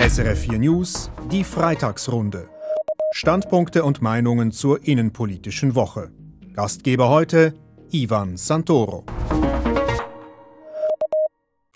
SRF 0.00 0.40
4 0.50 0.58
News, 0.58 1.10
die 1.30 1.44
Freitagsrunde. 1.44 2.48
Standpunkte 3.12 3.84
und 3.84 4.02
Meinungen 4.02 4.50
zur 4.50 4.84
innenpolitischen 4.86 5.76
Woche. 5.76 6.10
Gastgeber 6.52 7.08
heute 7.10 7.54
Ivan 7.92 8.36
Santoro. 8.36 9.04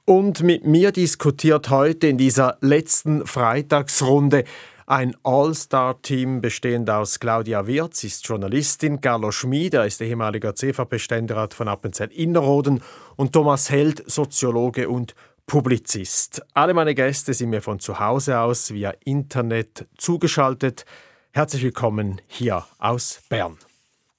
Und 0.04 0.42
mit 0.42 0.66
mir 0.66 0.90
diskutiert 0.90 1.70
heute 1.70 2.08
in 2.08 2.18
dieser 2.18 2.58
letzten 2.60 3.24
Freitagsrunde 3.24 4.42
ein 4.88 5.14
All-Star-Team 5.22 6.40
bestehend 6.40 6.90
aus 6.90 7.20
Claudia 7.20 7.66
Wirz, 7.66 8.04
ist 8.04 8.26
Journalistin, 8.26 9.00
Carlo 9.00 9.30
Schmid, 9.30 9.74
er 9.74 9.86
ist 9.86 10.00
ehemaliger 10.00 10.54
CVP-Ständerat 10.54 11.54
von 11.54 11.68
Appenzell-Innerrhoden 11.68 12.82
und 13.16 13.32
Thomas 13.32 13.70
Held, 13.70 14.02
Soziologe 14.10 14.88
und 14.88 15.14
Publizist. 15.48 16.42
Alle 16.52 16.74
meine 16.74 16.94
Gäste 16.94 17.32
sind 17.32 17.48
mir 17.48 17.62
von 17.62 17.80
zu 17.80 17.98
Hause 17.98 18.38
aus 18.38 18.70
via 18.70 18.92
Internet 19.04 19.88
zugeschaltet. 19.96 20.84
Herzlich 21.32 21.62
willkommen 21.62 22.20
hier 22.26 22.66
aus 22.78 23.22
Bern. 23.30 23.56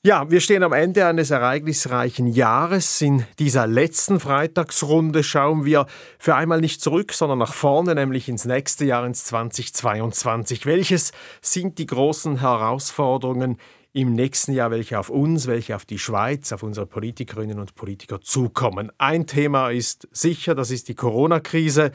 Ja, 0.03 0.31
wir 0.31 0.41
stehen 0.41 0.63
am 0.63 0.73
Ende 0.73 1.05
eines 1.05 1.29
ereignisreichen 1.29 2.25
Jahres. 2.25 2.99
In 3.01 3.25
dieser 3.37 3.67
letzten 3.67 4.19
Freitagsrunde 4.19 5.23
schauen 5.23 5.65
wir 5.65 5.85
für 6.17 6.33
einmal 6.33 6.61
nicht 6.61 6.81
zurück, 6.81 7.13
sondern 7.13 7.37
nach 7.37 7.53
vorne, 7.53 7.93
nämlich 7.93 8.27
ins 8.27 8.45
nächste 8.45 8.85
Jahr, 8.85 9.05
ins 9.05 9.25
2022. 9.25 10.65
Welches 10.65 11.11
sind 11.41 11.77
die 11.77 11.85
großen 11.85 12.39
Herausforderungen 12.39 13.57
im 13.93 14.13
nächsten 14.13 14.53
Jahr, 14.53 14.71
welche 14.71 14.99
auf 14.99 15.09
uns, 15.09 15.47
welche 15.47 15.75
auf 15.75 15.85
die 15.85 15.99
Schweiz, 15.99 16.51
auf 16.51 16.63
unsere 16.63 16.85
Politikerinnen 16.85 17.59
und 17.59 17.75
Politiker 17.75 18.21
zukommen? 18.21 18.91
Ein 18.97 19.25
Thema 19.25 19.71
ist 19.71 20.07
sicher, 20.11 20.53
das 20.55 20.71
ist 20.71 20.87
die 20.89 20.95
Corona-Krise. 20.95 21.91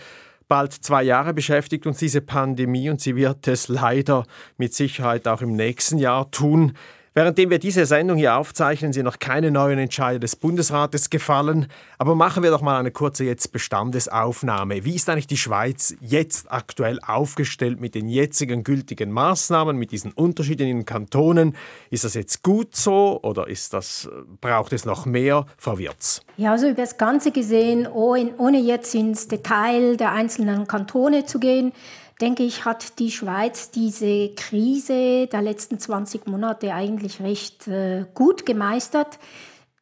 Bald 0.49 0.73
zwei 0.73 1.03
Jahre 1.03 1.33
beschäftigt 1.33 1.87
uns 1.87 1.99
diese 1.99 2.21
Pandemie 2.21 2.91
und 2.91 3.01
sie 3.01 3.17
wird 3.17 3.49
es 3.49 3.69
leider 3.69 4.25
mit 4.59 4.75
Sicherheit 4.75 5.27
auch 5.29 5.41
im 5.41 5.55
nächsten 5.55 5.99
Jahr 5.99 6.31
tun. 6.31 6.75
Währenddem 7.17 7.49
wir 7.51 7.61
diese 7.61 7.87
Sendung 7.87 8.17
hier 8.17 8.35
aufzeichnen, 8.35 8.93
sind 8.93 9.05
noch 9.05 9.21
keine 9.21 9.53
neuen 9.53 9.79
Entscheide 9.79 10.19
des 10.19 10.35
Bundesrates 10.35 11.11
gefallen. 11.11 11.69
Aber 11.97 12.17
machen 12.17 12.43
wir 12.43 12.51
doch 12.51 12.61
mal 12.61 12.77
eine 12.77 12.91
kurze 12.91 13.23
jetzt 13.23 13.53
Bestandesaufnahme. 13.53 14.85
Wie 14.85 14.97
ist 14.97 15.09
eigentlich 15.09 15.29
die 15.29 15.37
Schweiz 15.37 15.95
jetzt 16.01 16.51
aktuell 16.51 16.99
aufgestellt 17.07 17.81
mit 17.81 17.95
den 17.95 18.09
jetzigen 18.09 18.65
gültigen 18.65 19.13
Maßnahmen, 19.13 19.77
mit 19.77 19.93
diesen 19.93 20.11
Unterschieden 20.11 20.67
in 20.67 20.79
den 20.79 20.87
Kantonen? 20.87 21.55
Ist 21.89 22.03
das 22.03 22.15
jetzt 22.15 22.43
gut 22.43 22.75
so 22.75 23.21
oder 23.23 23.47
ist 23.47 23.75
das, 23.75 24.09
braucht 24.41 24.73
es 24.73 24.85
noch 24.85 25.07
mehr? 25.07 25.47
Wirz. 25.65 26.21
Ja, 26.37 26.51
also 26.51 26.67
über 26.67 26.83
das 26.83 26.99
Ganze 26.99 27.31
gesehen, 27.31 27.87
ohne 27.87 28.59
jetzt 28.59 28.93
ins 28.93 29.29
Detail 29.29 29.97
der 29.97 30.11
einzelnen 30.11 30.67
Kantone 30.67 31.27
zu 31.27 31.39
gehen, 31.39 31.73
denke 32.21 32.43
ich, 32.43 32.65
hat 32.65 32.99
die 32.99 33.11
Schweiz 33.11 33.71
diese 33.71 34.31
Krise 34.31 35.27
der 35.27 35.43
letzten 35.43 35.79
20 35.79 36.27
Monate 36.27 36.73
eigentlich 36.73 37.21
recht 37.21 37.67
äh, 37.69 38.07
gut 38.15 38.47
gemeistert. 38.47 39.19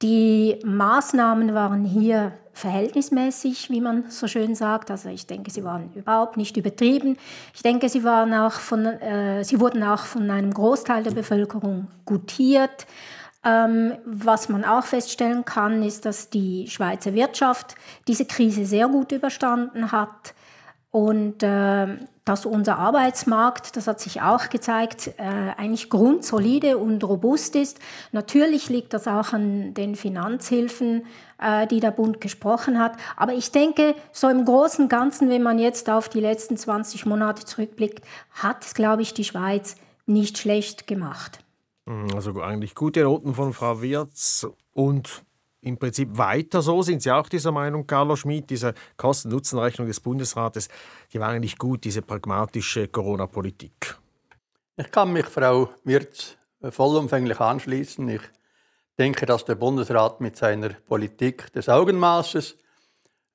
Die 0.02 0.58
Maßnahmen 0.64 1.55
waren 1.55 1.84
hier 1.84 2.33
verhältnismäßig, 2.55 3.70
wie 3.70 3.80
man 3.80 4.10
so 4.10 4.27
schön 4.27 4.55
sagt. 4.55 4.91
Also 4.91 5.08
ich 5.08 5.27
denke, 5.27 5.50
sie 5.50 5.64
waren 5.64 5.92
überhaupt 5.94 6.36
nicht 6.36 6.56
übertrieben. 6.56 7.16
Ich 7.55 7.62
denke, 7.62 7.88
sie, 7.88 8.05
waren 8.05 8.34
auch 8.34 8.53
von, 8.53 8.84
äh, 8.84 9.44
sie 9.44 9.60
wurden 9.60 9.83
auch 9.83 10.05
von 10.05 10.30
einem 10.30 10.53
Großteil 10.53 11.03
der 11.03 11.12
Bevölkerung 11.12 11.88
gutiert. 12.05 12.86
Ähm, 13.44 13.94
was 14.05 14.48
man 14.48 14.64
auch 14.64 14.84
feststellen 14.84 15.44
kann, 15.44 15.83
ist, 15.83 16.05
dass 16.05 16.30
die 16.30 16.69
Schweizer 16.69 17.14
Wirtschaft 17.14 17.75
diese 18.06 18.25
Krise 18.25 18.64
sehr 18.64 18.88
gut 18.88 19.12
überstanden 19.12 19.91
hat. 19.91 20.34
Und 20.93 21.43
äh, 21.43 21.87
dass 22.25 22.47
unser 22.47 22.79
Arbeitsmarkt, 22.79 23.77
das 23.77 23.87
hat 23.87 23.98
sich 23.98 24.21
auch 24.21 24.51
gezeigt, 24.51 25.15
äh, 25.17 25.23
eigentlich 25.57 25.89
grundsolide 25.91 26.79
und 26.79 27.03
robust 27.03 27.57
ist. 27.57 27.81
Natürlich 28.12 28.69
liegt 28.69 28.93
das 28.93 29.09
auch 29.09 29.33
an 29.33 29.75
den 29.75 29.97
Finanzhilfen, 29.97 31.06
äh, 31.41 31.66
die 31.66 31.81
der 31.81 31.91
Bund 31.91 32.21
gesprochen 32.21 32.78
hat. 32.78 32.93
Aber 33.16 33.33
ich 33.33 33.50
denke, 33.50 33.94
so 34.12 34.28
im 34.28 34.44
Großen 34.44 34.84
und 34.84 34.89
Ganzen, 34.89 35.31
wenn 35.31 35.43
man 35.43 35.59
jetzt 35.59 35.91
auf 35.91 36.11
die 36.11 36.21
letzten 36.21 36.59
20 36.59 37.06
Monate 37.06 37.45
zurückblickt, 37.45 38.05
hat, 38.31 38.75
glaube 38.75 39.00
ich, 39.03 39.15
die 39.15 39.25
Schweiz 39.25 39.77
nicht 40.06 40.39
schlecht 40.39 40.87
gemacht. 40.87 41.39
Also 42.15 42.41
eigentlich 42.41 42.75
gute 42.75 43.03
Noten 43.03 43.34
von 43.34 43.53
Frau 43.53 43.83
Wirz 43.83 44.47
und 44.72 45.25
im 45.62 45.78
Prinzip 45.78 46.19
weiter 46.19 46.61
so? 46.61 46.83
Sind 46.83 47.03
Sie 47.03 47.11
auch 47.11 47.28
dieser 47.28 47.53
Meinung, 47.53 47.87
Carlo 47.87 48.17
Schmid? 48.17 48.50
Diese 48.50 48.75
Kosten-Nutzen-Rechnung 48.97 49.87
des 49.87 50.00
Bundesrates, 50.00 50.69
die 51.12 51.21
war 51.21 51.28
eigentlich 51.28 51.56
gut, 51.56 51.84
diese 51.84 52.03
pragmatische 52.03 52.89
Corona-Politik. 52.89 53.97
Ich 54.77 54.91
kann 54.91 55.12
mich 55.12 55.27
Frau 55.27 55.71
Wirz 55.84 56.37
vollumfänglich 56.61 57.41
anschließen. 57.41 58.09
Ich 58.09 58.22
denke, 58.99 59.27
dass 59.27 59.45
der 59.45 59.55
Bundesrat 59.55 60.21
mit 60.21 60.37
seiner 60.37 60.71
Politik 60.71 61.53
des 61.53 61.69
Augenmaßes 61.69 62.56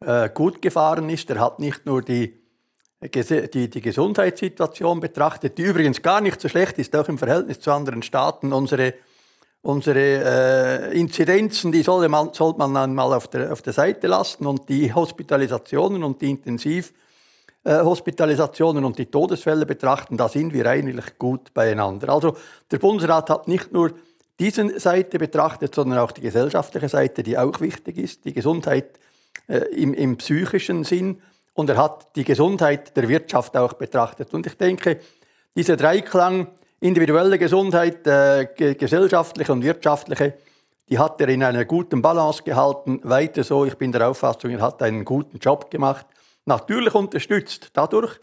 äh, 0.05 0.29
gut 0.29 0.61
gefahren 0.61 1.09
ist. 1.09 1.29
Er 1.29 1.39
hat 1.39 1.59
nicht 1.59 1.85
nur 1.85 2.01
die, 2.01 2.41
die, 3.01 3.69
die 3.69 3.81
Gesundheitssituation 3.81 4.99
betrachtet, 4.99 5.57
die 5.57 5.63
übrigens 5.63 6.01
gar 6.01 6.21
nicht 6.21 6.41
so 6.41 6.49
schlecht 6.49 6.77
ist, 6.77 6.95
auch 6.95 7.07
im 7.07 7.17
Verhältnis 7.17 7.59
zu 7.59 7.71
anderen 7.71 8.01
Staaten. 8.01 8.53
Unsere 8.53 8.93
unsere 9.61 10.91
äh, 10.91 10.97
Inzidenzen, 10.97 11.71
die 11.71 11.83
sollte 11.83 12.09
man, 12.09 12.33
sollte 12.33 12.57
man 12.59 12.73
dann 12.73 12.95
mal 12.95 13.13
auf 13.13 13.27
der, 13.27 13.51
auf 13.51 13.61
der 13.61 13.73
Seite 13.73 14.07
lassen 14.07 14.45
und 14.45 14.69
die 14.69 14.93
Hospitalisationen 14.93 16.03
und 16.03 16.21
die 16.21 16.29
Intensivhospitalisationen 16.31 18.83
äh, 18.83 18.85
und 18.85 18.97
die 18.97 19.07
Todesfälle 19.07 19.65
betrachten, 19.65 20.15
da 20.17 20.29
sind 20.29 20.53
wir 20.53 20.65
eigentlich 20.67 21.17
gut 21.17 21.53
beieinander. 21.53 22.09
Also 22.09 22.37
der 22.71 22.79
Bundesrat 22.79 23.29
hat 23.29 23.47
nicht 23.47 23.73
nur 23.73 23.93
diese 24.39 24.79
Seite 24.79 25.17
betrachtet, 25.17 25.73
sondern 25.73 25.99
auch 25.99 26.11
die 26.11 26.21
gesellschaftliche 26.21 26.89
Seite, 26.89 27.23
die 27.23 27.37
auch 27.37 27.59
wichtig 27.59 27.97
ist, 27.97 28.25
die 28.25 28.33
Gesundheit 28.33 28.99
äh, 29.47 29.59
im, 29.75 29.93
im 29.93 30.17
psychischen 30.17 30.83
Sinn. 30.83 31.21
Und 31.53 31.69
er 31.69 31.77
hat 31.77 32.15
die 32.15 32.23
Gesundheit 32.23 32.95
der 32.95 33.09
Wirtschaft 33.09 33.57
auch 33.57 33.73
betrachtet. 33.73 34.33
Und 34.33 34.45
ich 34.45 34.55
denke, 34.55 34.99
dieser 35.55 35.75
Dreiklang, 35.75 36.47
individuelle 36.79 37.37
Gesundheit, 37.37 38.05
äh, 38.07 38.47
gesellschaftliche 38.75 39.51
und 39.51 39.63
wirtschaftliche, 39.63 40.33
die 40.89 40.99
hat 40.99 41.19
er 41.19 41.27
in 41.29 41.43
einer 41.43 41.65
guten 41.65 42.01
Balance 42.01 42.43
gehalten. 42.43 43.01
Weiter 43.03 43.43
so, 43.43 43.65
ich 43.65 43.75
bin 43.75 43.91
der 43.91 44.09
Auffassung, 44.09 44.51
er 44.51 44.61
hat 44.61 44.81
einen 44.81 45.03
guten 45.03 45.37
Job 45.39 45.69
gemacht. 45.69 46.05
Natürlich 46.45 46.95
unterstützt 46.95 47.71
dadurch, 47.73 48.19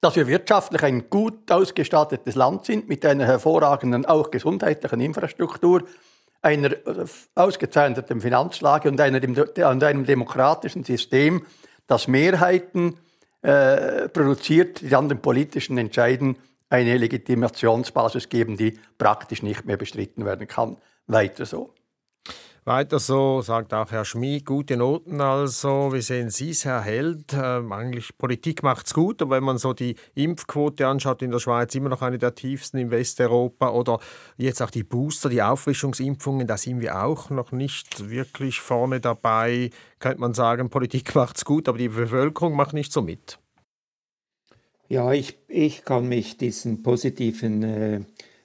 dass 0.00 0.16
wir 0.16 0.26
wirtschaftlich 0.26 0.82
ein 0.82 1.08
gut 1.08 1.50
ausgestattetes 1.52 2.34
Land 2.34 2.64
sind, 2.64 2.88
mit 2.88 3.06
einer 3.06 3.24
hervorragenden, 3.24 4.04
auch 4.04 4.32
gesundheitlichen 4.32 5.00
Infrastruktur, 5.00 5.84
einer 6.40 6.72
äh, 6.72 7.06
ausgezeichneten 7.36 8.20
Finanzlage 8.20 8.88
und 8.88 9.00
einem 9.00 10.04
demokratischen 10.04 10.82
System, 10.82 11.46
das 11.86 12.08
Mehrheiten 12.08 12.96
äh, 13.42 14.08
produziert, 14.08 14.80
die 14.80 14.88
dann 14.88 15.08
den 15.08 15.20
politischen 15.20 15.78
Entscheiden 15.78 16.36
eine 16.72 16.96
Legitimationsbasis 16.96 18.28
geben, 18.30 18.56
die 18.56 18.78
praktisch 18.96 19.42
nicht 19.42 19.66
mehr 19.66 19.76
bestritten 19.76 20.24
werden 20.24 20.48
kann. 20.48 20.78
Weiter 21.06 21.44
so. 21.44 21.74
Weiter 22.64 23.00
so, 23.00 23.42
sagt 23.42 23.74
auch 23.74 23.90
Herr 23.90 24.04
Schmid, 24.04 24.46
gute 24.46 24.76
Noten 24.76 25.20
also. 25.20 25.92
Wie 25.92 26.00
sehen 26.00 26.30
Sie 26.30 26.50
es, 26.50 26.64
Herr 26.64 26.80
Held? 26.80 27.34
Ähm, 27.34 27.72
eigentlich 27.72 28.16
Politik 28.16 28.62
macht 28.62 28.86
es 28.86 28.94
gut, 28.94 29.20
aber 29.20 29.36
wenn 29.36 29.42
man 29.42 29.58
so 29.58 29.72
die 29.72 29.96
Impfquote 30.14 30.86
anschaut 30.86 31.22
in 31.22 31.32
der 31.32 31.40
Schweiz, 31.40 31.74
immer 31.74 31.88
noch 31.88 32.02
eine 32.02 32.18
der 32.18 32.36
tiefsten 32.36 32.78
in 32.78 32.92
Westeuropa 32.92 33.70
oder 33.70 33.98
jetzt 34.36 34.62
auch 34.62 34.70
die 34.70 34.84
Booster, 34.84 35.28
die 35.28 35.42
Auffrischungsimpfungen, 35.42 36.46
da 36.46 36.56
sind 36.56 36.80
wir 36.80 37.02
auch 37.02 37.30
noch 37.30 37.50
nicht 37.50 38.08
wirklich 38.08 38.60
vorne 38.60 39.00
dabei. 39.00 39.70
Könnte 39.98 40.20
man 40.20 40.32
sagen, 40.32 40.70
Politik 40.70 41.12
macht 41.16 41.38
es 41.38 41.44
gut, 41.44 41.68
aber 41.68 41.78
die 41.78 41.88
Bevölkerung 41.88 42.54
macht 42.54 42.74
nicht 42.74 42.92
so 42.92 43.02
mit. 43.02 43.41
Ja, 44.88 45.12
ich, 45.12 45.38
ich 45.48 45.84
kann 45.84 46.08
mich 46.08 46.36
diesen 46.36 46.82
positiven 46.82 47.62
äh, 47.62 48.00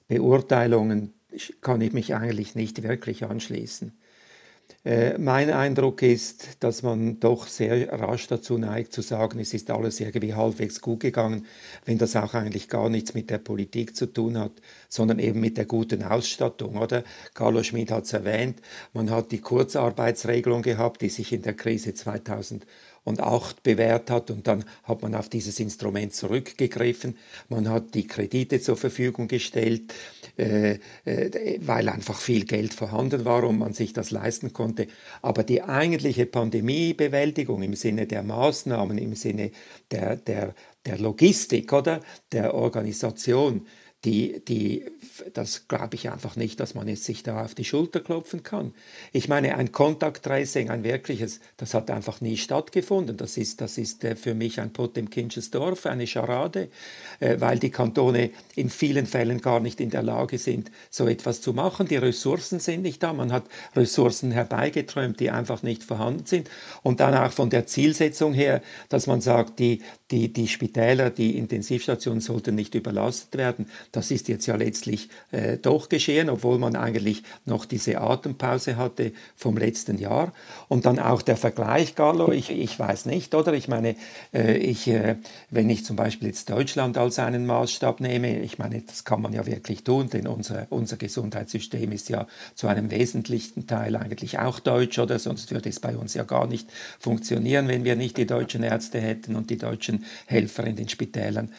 Beurteilungen, 0.08 1.12
kann 1.60 1.80
ich 1.80 1.92
mich 1.92 2.14
eigentlich 2.14 2.54
nicht 2.54 2.82
wirklich 2.82 3.24
anschließen. 3.24 3.92
Äh, 4.84 5.18
mein 5.18 5.50
Eindruck 5.50 6.02
ist, 6.02 6.62
dass 6.62 6.82
man 6.82 7.18
doch 7.20 7.46
sehr 7.46 7.92
rasch 7.92 8.28
dazu 8.28 8.58
neigt 8.58 8.92
zu 8.92 9.02
sagen, 9.02 9.38
es 9.40 9.52
ist 9.52 9.70
alles 9.70 9.98
irgendwie 9.98 10.34
halbwegs 10.34 10.80
gut 10.80 11.00
gegangen, 11.00 11.46
wenn 11.84 11.98
das 11.98 12.16
auch 12.16 12.34
eigentlich 12.34 12.68
gar 12.68 12.88
nichts 12.88 13.12
mit 13.12 13.28
der 13.28 13.38
Politik 13.38 13.96
zu 13.96 14.06
tun 14.06 14.38
hat, 14.38 14.52
sondern 14.88 15.18
eben 15.18 15.40
mit 15.40 15.56
der 15.56 15.66
guten 15.66 16.02
Ausstattung, 16.02 16.76
oder? 16.76 17.02
Carlo 17.34 17.62
Schmidt 17.62 17.90
hat 17.90 18.04
es 18.04 18.12
erwähnt, 18.12 18.62
man 18.92 19.10
hat 19.10 19.32
die 19.32 19.40
Kurzarbeitsregelung 19.40 20.62
gehabt, 20.62 21.02
die 21.02 21.08
sich 21.08 21.32
in 21.32 21.42
der 21.42 21.54
Krise 21.54 21.94
2000 21.94 22.64
und 23.08 23.20
Acht 23.20 23.62
bewährt 23.62 24.10
hat. 24.10 24.30
Und 24.30 24.46
dann 24.46 24.64
hat 24.84 25.02
man 25.02 25.14
auf 25.14 25.28
dieses 25.28 25.58
Instrument 25.58 26.14
zurückgegriffen. 26.14 27.16
Man 27.48 27.68
hat 27.68 27.94
die 27.94 28.06
Kredite 28.06 28.60
zur 28.60 28.76
Verfügung 28.76 29.26
gestellt, 29.26 29.92
äh, 30.36 30.78
äh, 31.04 31.58
weil 31.60 31.88
einfach 31.88 32.20
viel 32.20 32.44
Geld 32.44 32.74
vorhanden 32.74 33.24
war 33.24 33.44
und 33.44 33.58
man 33.58 33.72
sich 33.72 33.92
das 33.92 34.10
leisten 34.10 34.52
konnte. 34.52 34.86
Aber 35.22 35.42
die 35.42 35.62
eigentliche 35.62 36.26
Pandemiebewältigung 36.26 37.62
im 37.62 37.74
Sinne 37.74 38.06
der 38.06 38.22
Maßnahmen, 38.22 38.98
im 38.98 39.14
Sinne 39.14 39.50
der, 39.90 40.16
der, 40.16 40.54
der 40.86 40.98
Logistik 40.98 41.72
oder 41.72 42.00
der 42.32 42.54
Organisation, 42.54 43.66
die, 44.04 44.44
die, 44.46 44.84
das 45.34 45.66
glaube 45.66 45.96
ich 45.96 46.08
einfach 46.08 46.36
nicht, 46.36 46.60
dass 46.60 46.76
man 46.76 46.86
jetzt 46.86 47.02
sich 47.02 47.24
da 47.24 47.44
auf 47.44 47.56
die 47.56 47.64
Schulter 47.64 47.98
klopfen 47.98 48.44
kann. 48.44 48.72
Ich 49.12 49.28
meine, 49.28 49.56
ein 49.56 49.72
Kontakttracing, 49.72 50.70
ein 50.70 50.84
wirkliches, 50.84 51.40
das 51.56 51.74
hat 51.74 51.90
einfach 51.90 52.20
nie 52.20 52.36
stattgefunden. 52.36 53.16
Das 53.16 53.36
ist, 53.36 53.60
das 53.60 53.76
ist 53.76 54.04
äh, 54.04 54.14
für 54.14 54.34
mich 54.34 54.60
ein 54.60 54.72
Potemkinsches 54.72 55.50
Dorf, 55.50 55.84
eine 55.86 56.06
Scharade, 56.06 56.68
äh, 57.18 57.40
weil 57.40 57.58
die 57.58 57.70
Kantone 57.70 58.30
in 58.54 58.70
vielen 58.70 59.06
Fällen 59.06 59.40
gar 59.40 59.58
nicht 59.58 59.80
in 59.80 59.90
der 59.90 60.04
Lage 60.04 60.38
sind, 60.38 60.70
so 60.90 61.08
etwas 61.08 61.40
zu 61.40 61.52
machen. 61.52 61.88
Die 61.88 61.96
Ressourcen 61.96 62.60
sind 62.60 62.82
nicht 62.82 63.02
da. 63.02 63.12
Man 63.12 63.32
hat 63.32 63.46
Ressourcen 63.74 64.30
herbeigeträumt, 64.30 65.18
die 65.18 65.30
einfach 65.30 65.64
nicht 65.64 65.82
vorhanden 65.82 66.24
sind. 66.24 66.48
Und 66.84 67.00
dann 67.00 67.14
auch 67.14 67.32
von 67.32 67.50
der 67.50 67.66
Zielsetzung 67.66 68.32
her, 68.32 68.62
dass 68.90 69.08
man 69.08 69.20
sagt, 69.20 69.58
die, 69.58 69.82
die, 70.10 70.32
die 70.32 70.48
Spitäler, 70.48 71.10
die 71.10 71.36
Intensivstationen 71.36 72.20
sollten 72.20 72.54
nicht 72.54 72.74
überlastet 72.74 73.36
werden. 73.36 73.66
Das 73.92 74.10
ist 74.10 74.28
jetzt 74.28 74.46
ja 74.46 74.56
letztlich 74.56 75.10
äh, 75.32 75.58
doch 75.58 75.88
geschehen, 75.88 76.30
obwohl 76.30 76.58
man 76.58 76.76
eigentlich 76.76 77.22
noch 77.44 77.66
diese 77.66 78.00
Atempause 78.00 78.76
hatte 78.76 79.12
vom 79.36 79.58
letzten 79.58 79.98
Jahr. 79.98 80.32
Und 80.68 80.86
dann 80.86 80.98
auch 80.98 81.20
der 81.20 81.36
Vergleich, 81.36 81.94
Carlo, 81.94 82.32
ich, 82.32 82.50
ich 82.50 82.78
weiß 82.78 83.06
nicht, 83.06 83.34
oder? 83.34 83.52
Ich 83.52 83.68
meine, 83.68 83.96
äh, 84.32 84.56
ich, 84.56 84.88
äh, 84.88 85.16
wenn 85.50 85.68
ich 85.68 85.84
zum 85.84 85.96
Beispiel 85.96 86.28
jetzt 86.28 86.48
Deutschland 86.48 86.96
als 86.96 87.18
einen 87.18 87.44
Maßstab 87.44 88.00
nehme, 88.00 88.40
ich 88.40 88.58
meine, 88.58 88.80
das 88.80 89.04
kann 89.04 89.20
man 89.20 89.34
ja 89.34 89.44
wirklich 89.44 89.84
tun, 89.84 90.08
denn 90.08 90.26
unser, 90.26 90.66
unser 90.70 90.96
Gesundheitssystem 90.96 91.92
ist 91.92 92.08
ja 92.08 92.26
zu 92.54 92.66
einem 92.66 92.90
wesentlichen 92.90 93.66
Teil 93.66 93.94
eigentlich 93.96 94.38
auch 94.38 94.58
deutsch, 94.58 94.98
oder? 94.98 95.18
Sonst 95.18 95.50
würde 95.50 95.68
es 95.68 95.80
bei 95.80 95.96
uns 95.96 96.14
ja 96.14 96.22
gar 96.22 96.46
nicht 96.46 96.68
funktionieren, 96.98 97.68
wenn 97.68 97.84
wir 97.84 97.94
nicht 97.94 98.16
die 98.16 98.26
deutschen 98.26 98.62
Ärzte 98.62 99.00
hätten 99.00 99.36
und 99.36 99.50
die 99.50 99.58
deutschen 99.58 99.97
Helfer 100.26 100.64
in 100.64 100.76
den 100.76 100.88
Spitälern. 100.88 101.52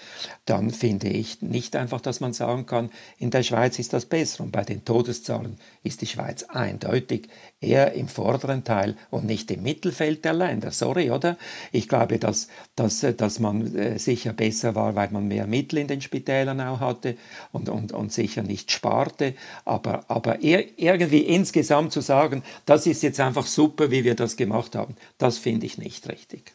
Dann 0.46 0.72
finde 0.72 1.10
ich 1.10 1.42
nicht 1.42 1.76
einfach, 1.76 2.02
dass 2.02 2.20
man 2.20 2.34
sagen 2.34 2.66
kann, 2.66 2.90
in 3.18 3.32
der 3.32 3.44
Schweiz 3.44 3.80
ist 3.80 3.94
das 3.94 4.06
besser. 4.06 4.44
Und 4.44 4.52
bei 4.52 4.64
den 4.64 4.86
Todeszahlen 4.86 5.58
ist 5.84 6.02
die 6.02 6.08
Schweiz 6.08 6.44
eindeutig 6.44 7.30
eher 7.62 7.94
im 7.94 8.08
vorderen 8.08 8.64
Teil 8.64 8.96
und 9.10 9.26
nicht 9.26 9.52
im 9.52 9.64
Mittelfeld 9.64 10.24
der 10.26 10.34
Länder. 10.34 10.72
Sorry, 10.72 11.12
oder? 11.12 11.38
Ich 11.72 11.88
glaube, 11.88 12.20
dass, 12.20 12.48
dass, 12.76 13.06
dass 13.18 13.40
man 13.40 13.76
äh, 13.76 14.00
sicher 14.00 14.34
besser 14.34 14.76
war, 14.76 14.96
weil 14.96 15.10
man 15.12 15.28
mehr 15.28 15.48
Mittel 15.48 15.80
in 15.80 15.88
den 15.88 16.02
Spitälern 16.02 16.62
auch 16.62 16.80
hatte 16.80 17.18
und, 17.52 17.70
und, 17.70 17.92
und 17.92 18.14
sicher 18.14 18.44
nicht 18.44 18.72
sparte. 18.72 19.34
Aber, 19.66 20.06
aber 20.08 20.42
irgendwie 20.42 21.20
insgesamt 21.20 21.92
zu 21.92 22.02
sagen, 22.02 22.44
das 22.66 22.86
ist 22.86 23.04
jetzt 23.04 23.20
einfach 23.20 23.46
super, 23.46 23.92
wie 23.92 24.04
wir 24.04 24.16
das 24.16 24.38
gemacht 24.38 24.76
haben, 24.76 24.96
das 25.18 25.38
finde 25.38 25.66
ich 25.66 25.78
nicht 25.78 26.08
richtig. 26.08 26.54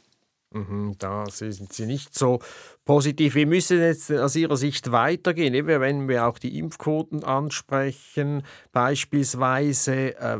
Mhm, 0.54 0.94
da 0.98 1.26
sind 1.26 1.72
Sie 1.72 1.84
nicht 1.84 2.14
so 2.14 2.38
positiv. 2.84 3.34
Wir 3.34 3.46
müssen 3.46 3.80
jetzt 3.80 4.12
aus 4.12 4.36
Ihrer 4.36 4.56
Sicht 4.56 4.92
weitergehen, 4.92 5.66
wenn 5.66 6.08
wir 6.08 6.26
auch 6.26 6.38
die 6.38 6.58
Impfquoten 6.58 7.24
ansprechen, 7.24 8.44
beispielsweise. 8.72 10.16
Äh, 10.16 10.38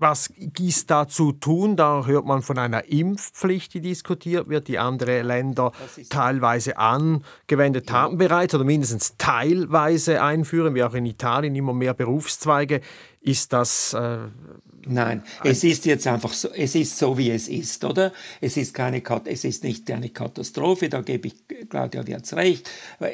was 0.00 0.32
ist 0.60 0.90
da 0.90 1.08
zu 1.08 1.32
tun? 1.32 1.76
Da 1.76 2.06
hört 2.06 2.24
man 2.24 2.42
von 2.42 2.56
einer 2.56 2.84
Impfpflicht, 2.84 3.74
die 3.74 3.80
diskutiert 3.80 4.48
wird, 4.48 4.68
die 4.68 4.78
andere 4.78 5.22
Länder 5.22 5.72
teilweise 6.08 6.78
angewendet 6.78 7.90
ja. 7.90 7.96
haben 7.96 8.16
bereits 8.16 8.54
oder 8.54 8.64
mindestens 8.64 9.16
teilweise 9.18 10.22
einführen, 10.22 10.74
wie 10.76 10.84
auch 10.84 10.94
in 10.94 11.04
Italien 11.04 11.54
immer 11.56 11.72
mehr 11.72 11.94
Berufszweige. 11.94 12.80
Ist 13.20 13.52
das 13.52 13.94
äh, 13.94 14.18
Nein, 14.90 15.22
es 15.44 15.64
ist 15.64 15.84
jetzt 15.84 16.06
einfach 16.06 16.32
so, 16.32 16.48
es 16.56 16.74
ist 16.74 16.96
so, 16.96 17.18
wie 17.18 17.30
es 17.30 17.48
ist, 17.48 17.84
oder? 17.84 18.12
Es 18.40 18.56
ist 18.56 18.72
keine, 18.72 19.02
es 19.26 19.44
ist 19.44 19.62
nicht 19.62 19.90
eine 19.90 20.08
Katastrophe, 20.08 20.88
da 20.88 21.02
gebe 21.02 21.28
ich 21.28 21.34
Claudia 21.68 22.06
Wirz 22.06 22.32
recht. 22.32 22.70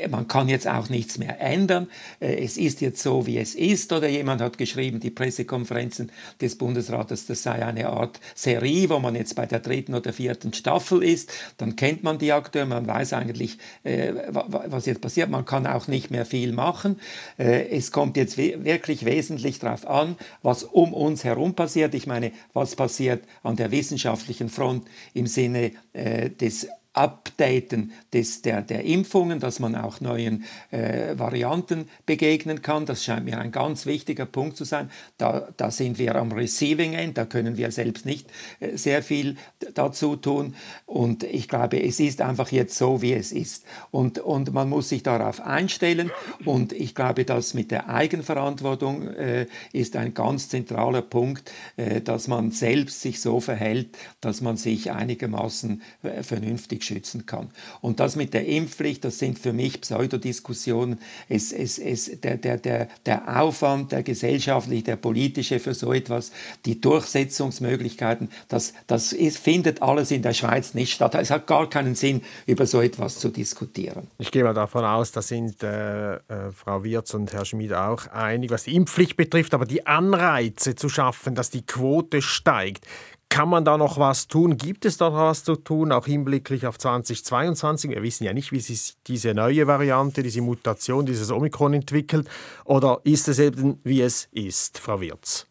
Man 0.09 0.29
kann 0.29 0.49
jetzt 0.49 0.69
auch 0.69 0.89
nichts 0.89 1.19
mehr 1.19 1.41
ändern. 1.41 1.89
Äh, 2.21 2.45
es 2.45 2.59
ist 2.59 2.81
jetzt 2.81 3.03
so, 3.03 3.27
wie 3.27 3.39
es 3.39 3.55
ist, 3.57 3.93
oder 3.93 4.09
jemand 4.09 4.41
hat 4.41 4.57
geschrieben, 4.57 5.01
die 5.01 5.11
Pressekonferenzen 5.11 6.13
des 6.41 6.57
Bundesrates, 6.57 7.27
das 7.27 7.43
sei 7.43 7.65
eine 7.65 7.89
Art 7.89 8.21
Serie, 8.37 8.89
wo 8.91 9.01
man 9.01 9.17
jetzt 9.17 9.35
bei 9.35 9.47
der 9.47 9.61
dritten 9.61 9.95
oder 9.95 10.13
vierten 10.13 10.53
Staffel 10.53 11.03
ist. 11.03 11.33
Dann 11.57 11.75
kennt 11.75 12.05
man 12.05 12.19
die 12.19 12.33
Akteure, 12.33 12.67
man 12.67 12.87
weiß 12.87 13.15
eigentlich, 13.15 13.59
äh, 13.83 14.13
was 14.31 14.87
jetzt 14.87 15.01
passiert. 15.01 15.29
Man 15.29 15.45
kann 15.45 15.67
auch 15.67 15.89
nicht 15.89 16.11
mehr 16.13 16.27
viel 16.27 16.53
machen. 16.53 17.01
Äh, 17.37 17.69
es 17.71 17.91
kommt 17.91 18.17
jetzt 18.17 18.37
wirklich 18.37 19.05
wesentlich 19.05 19.59
darauf 19.59 19.89
an, 19.89 19.94
was 20.43 20.65
um 20.65 20.93
uns 20.93 21.25
herum 21.25 21.55
passiert 21.55 21.75
passiert. 21.75 21.95
Ich 21.95 22.07
meine, 22.07 22.33
was 22.53 22.77
passiert 22.77 23.25
an 23.43 23.57
der 23.57 23.71
wissenschaftlichen 23.71 24.49
Front 24.49 24.87
im 25.15 25.27
Sinne 25.27 25.73
äh, 25.93 26.31
des 26.31 26.69
Updaten 26.95 27.93
des, 28.13 28.43
der, 28.43 28.63
der 28.63 28.85
Impfungen, 28.85 29.41
dass 29.41 29.59
man 29.59 29.75
auch 29.75 30.01
neuen 30.01 30.45
äh, 30.71 31.19
Varianten 31.19 31.89
begegnen 32.07 32.63
kann. 32.63 32.87
Das 32.87 33.05
scheint 33.05 33.25
mir 33.25 33.39
ein 33.39 33.53
ganz 33.53 33.85
wichtiger 33.85 34.27
Punkt 34.27 34.57
zu 34.57 34.65
sein. 34.65 34.91
Da, 35.19 35.49
da 35.57 35.71
sind 35.71 35.99
wir 35.99 36.15
am 36.15 36.33
Receiving 36.33 36.95
End, 36.95 37.19
da 37.19 37.27
können 37.27 37.57
wir 37.57 37.73
selbst 37.73 38.07
nicht 38.07 38.31
äh, 38.61 38.77
sehr 38.77 39.03
viel 39.03 39.37
dazu 39.75 40.15
tun. 40.17 40.55
Und 40.87 41.25
ich 41.25 41.49
glaube, 41.49 41.83
es 41.83 41.99
ist 41.99 42.21
einfach 42.21 42.53
jetzt 42.53 42.79
so, 42.79 43.03
wie 43.03 43.13
es 43.13 43.33
ist. 43.33 43.65
Und, 43.91 44.21
und 44.21 44.53
man 44.53 44.69
muss 44.69 44.89
sich 44.89 45.03
darauf 45.03 45.41
einstellen. 45.41 46.13
Und 46.45 46.73
ich 46.73 46.95
glaube, 46.95 47.25
dass 47.25 47.55
mit 47.55 47.73
der 47.73 47.89
Eigenverantwortung 47.89 49.09
äh, 49.09 49.47
ist 49.73 49.97
ein 49.97 50.15
ganz 50.15 50.49
zentraler 50.49 51.03
Punkt, 51.03 51.51
äh, 51.77 52.01
dass 52.01 52.29
man 52.29 52.53
selbst 52.53 53.01
sich 53.01 53.21
so 53.21 53.41
verhält, 53.41 53.99
dass 54.21 54.41
man 54.41 54.57
sich 54.57 54.93
einigermaßen 54.93 55.83
äh, 56.05 56.23
vernünftig 56.23 56.84
schützen 56.85 57.27
kann. 57.27 57.51
Und 57.81 58.01
das 58.01 58.17
mit 58.17 58.35
der 58.35 58.47
Impfpflicht, 58.47 59.05
das 59.05 59.19
sind 59.19 59.39
für 59.39 59.53
mich 59.53 59.81
Pseudodiskussionen. 59.81 60.99
Es, 61.29 61.53
es, 61.53 61.79
es, 61.79 62.21
der, 62.21 62.37
der, 62.37 62.59
der, 62.59 62.89
der 63.07 63.41
Aufwand, 63.41 63.93
der 63.93 64.03
gesellschaftliche, 64.03 64.85
der 64.85 64.97
politische 64.97 65.59
für 65.61 65.75
so 65.75 65.93
etwas, 65.93 66.33
die 66.65 66.81
Durchsetzungsmöglichkeiten, 66.81 68.29
das, 68.49 68.75
das 68.87 69.13
ist, 69.13 69.39
findet 69.39 69.83
alles 69.83 70.11
in 70.11 70.23
der 70.23 70.35
Schweiz 70.35 70.75
nicht 70.75 70.93
statt. 70.93 71.15
Es 71.15 71.31
hat 71.31 71.47
gar 71.47 71.69
keinen 71.69 71.95
Sinn, 71.95 72.23
über 72.47 72.67
so 72.67 72.81
etwas 72.81 73.19
zu 73.19 73.29
diskutieren. 73.29 74.09
Ich 74.19 74.31
gehe 74.31 74.45
mal 74.45 74.55
davon 74.55 74.85
aus, 74.85 75.13
da 75.13 75.23
sind 75.23 75.63
äh, 75.63 76.15
äh, 76.15 76.21
Frau 76.53 76.85
Wirz 76.85 77.15
und 77.15 77.33
Herr 77.33 77.45
Schmid 77.45 77.73
auch 77.73 78.07
einig, 78.09 78.51
was 78.51 78.65
die 78.65 78.75
Impfpflicht 78.75 79.17
betrifft, 79.17 79.55
aber 79.55 79.67
die 79.67 79.87
Anreize 79.87 80.75
zu 80.75 80.89
schaffen, 80.89 81.35
dass 81.35 81.51
die 81.51 81.65
Quote 81.65 82.23
steigt, 82.23 82.87
kann 83.35 83.49
man 83.49 83.65
da 83.65 83.77
noch 83.77 83.99
was 83.99 84.29
tun? 84.29 84.57
Gibt 84.57 84.85
es 84.85 84.97
da 84.97 85.11
noch 85.11 85.17
was 85.17 85.43
zu 85.43 85.57
tun, 85.57 85.91
auch 85.91 86.07
hinblicklich 86.07 86.69
auf 86.69 86.79
2022? 86.79 87.91
Wir 87.91 88.01
wissen 88.01 88.23
ja 88.23 88.33
nicht, 88.33 88.53
wie 88.53 88.61
sich 88.61 88.95
diese 89.09 89.35
neue 89.35 89.67
Variante, 89.67 90.23
diese 90.23 90.41
Mutation, 90.41 91.05
dieses 91.05 91.33
Omikron 91.33 91.75
entwickelt. 91.75 92.29
Oder 92.65 93.01
ist 93.03 93.27
es 93.27 93.41
eben, 93.41 93.81
wie 93.83 94.03
es 94.03 94.29
ist, 94.31 94.79
Frau 94.79 95.01
Wirz? 95.01 95.49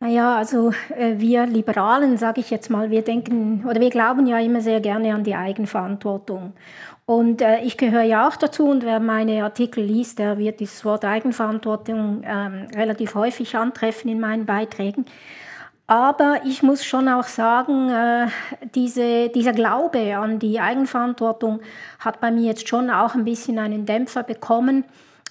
Naja, 0.00 0.36
also 0.36 0.72
äh, 0.96 1.14
wir 1.18 1.46
Liberalen, 1.46 2.16
sage 2.18 2.40
ich 2.40 2.50
jetzt 2.50 2.70
mal, 2.70 2.90
wir 2.90 3.02
denken 3.02 3.64
oder 3.64 3.80
wir 3.80 3.90
glauben 3.90 4.26
ja 4.26 4.40
immer 4.40 4.62
sehr 4.62 4.80
gerne 4.80 5.14
an 5.14 5.22
die 5.22 5.36
Eigenverantwortung. 5.36 6.54
Und 7.06 7.40
äh, 7.40 7.60
ich 7.60 7.76
gehöre 7.76 8.02
ja 8.02 8.26
auch 8.26 8.34
dazu 8.34 8.68
und 8.68 8.82
wer 8.82 8.98
meine 8.98 9.44
Artikel 9.44 9.84
liest, 9.84 10.18
der 10.18 10.38
wird 10.38 10.58
dieses 10.58 10.84
Wort 10.84 11.04
Eigenverantwortung 11.04 12.24
ähm, 12.24 12.66
relativ 12.74 13.14
häufig 13.14 13.54
antreffen 13.54 14.10
in 14.10 14.18
meinen 14.18 14.44
Beiträgen. 14.44 15.06
Aber 15.92 16.40
ich 16.46 16.62
muss 16.62 16.86
schon 16.86 17.06
auch 17.06 17.24
sagen, 17.26 17.90
äh, 17.90 18.28
diese, 18.74 19.28
dieser 19.28 19.52
Glaube 19.52 20.16
an 20.16 20.38
die 20.38 20.58
Eigenverantwortung 20.58 21.60
hat 21.98 22.18
bei 22.18 22.30
mir 22.30 22.44
jetzt 22.44 22.66
schon 22.66 22.88
auch 22.88 23.14
ein 23.14 23.26
bisschen 23.26 23.58
einen 23.58 23.84
Dämpfer 23.84 24.22
bekommen 24.22 24.84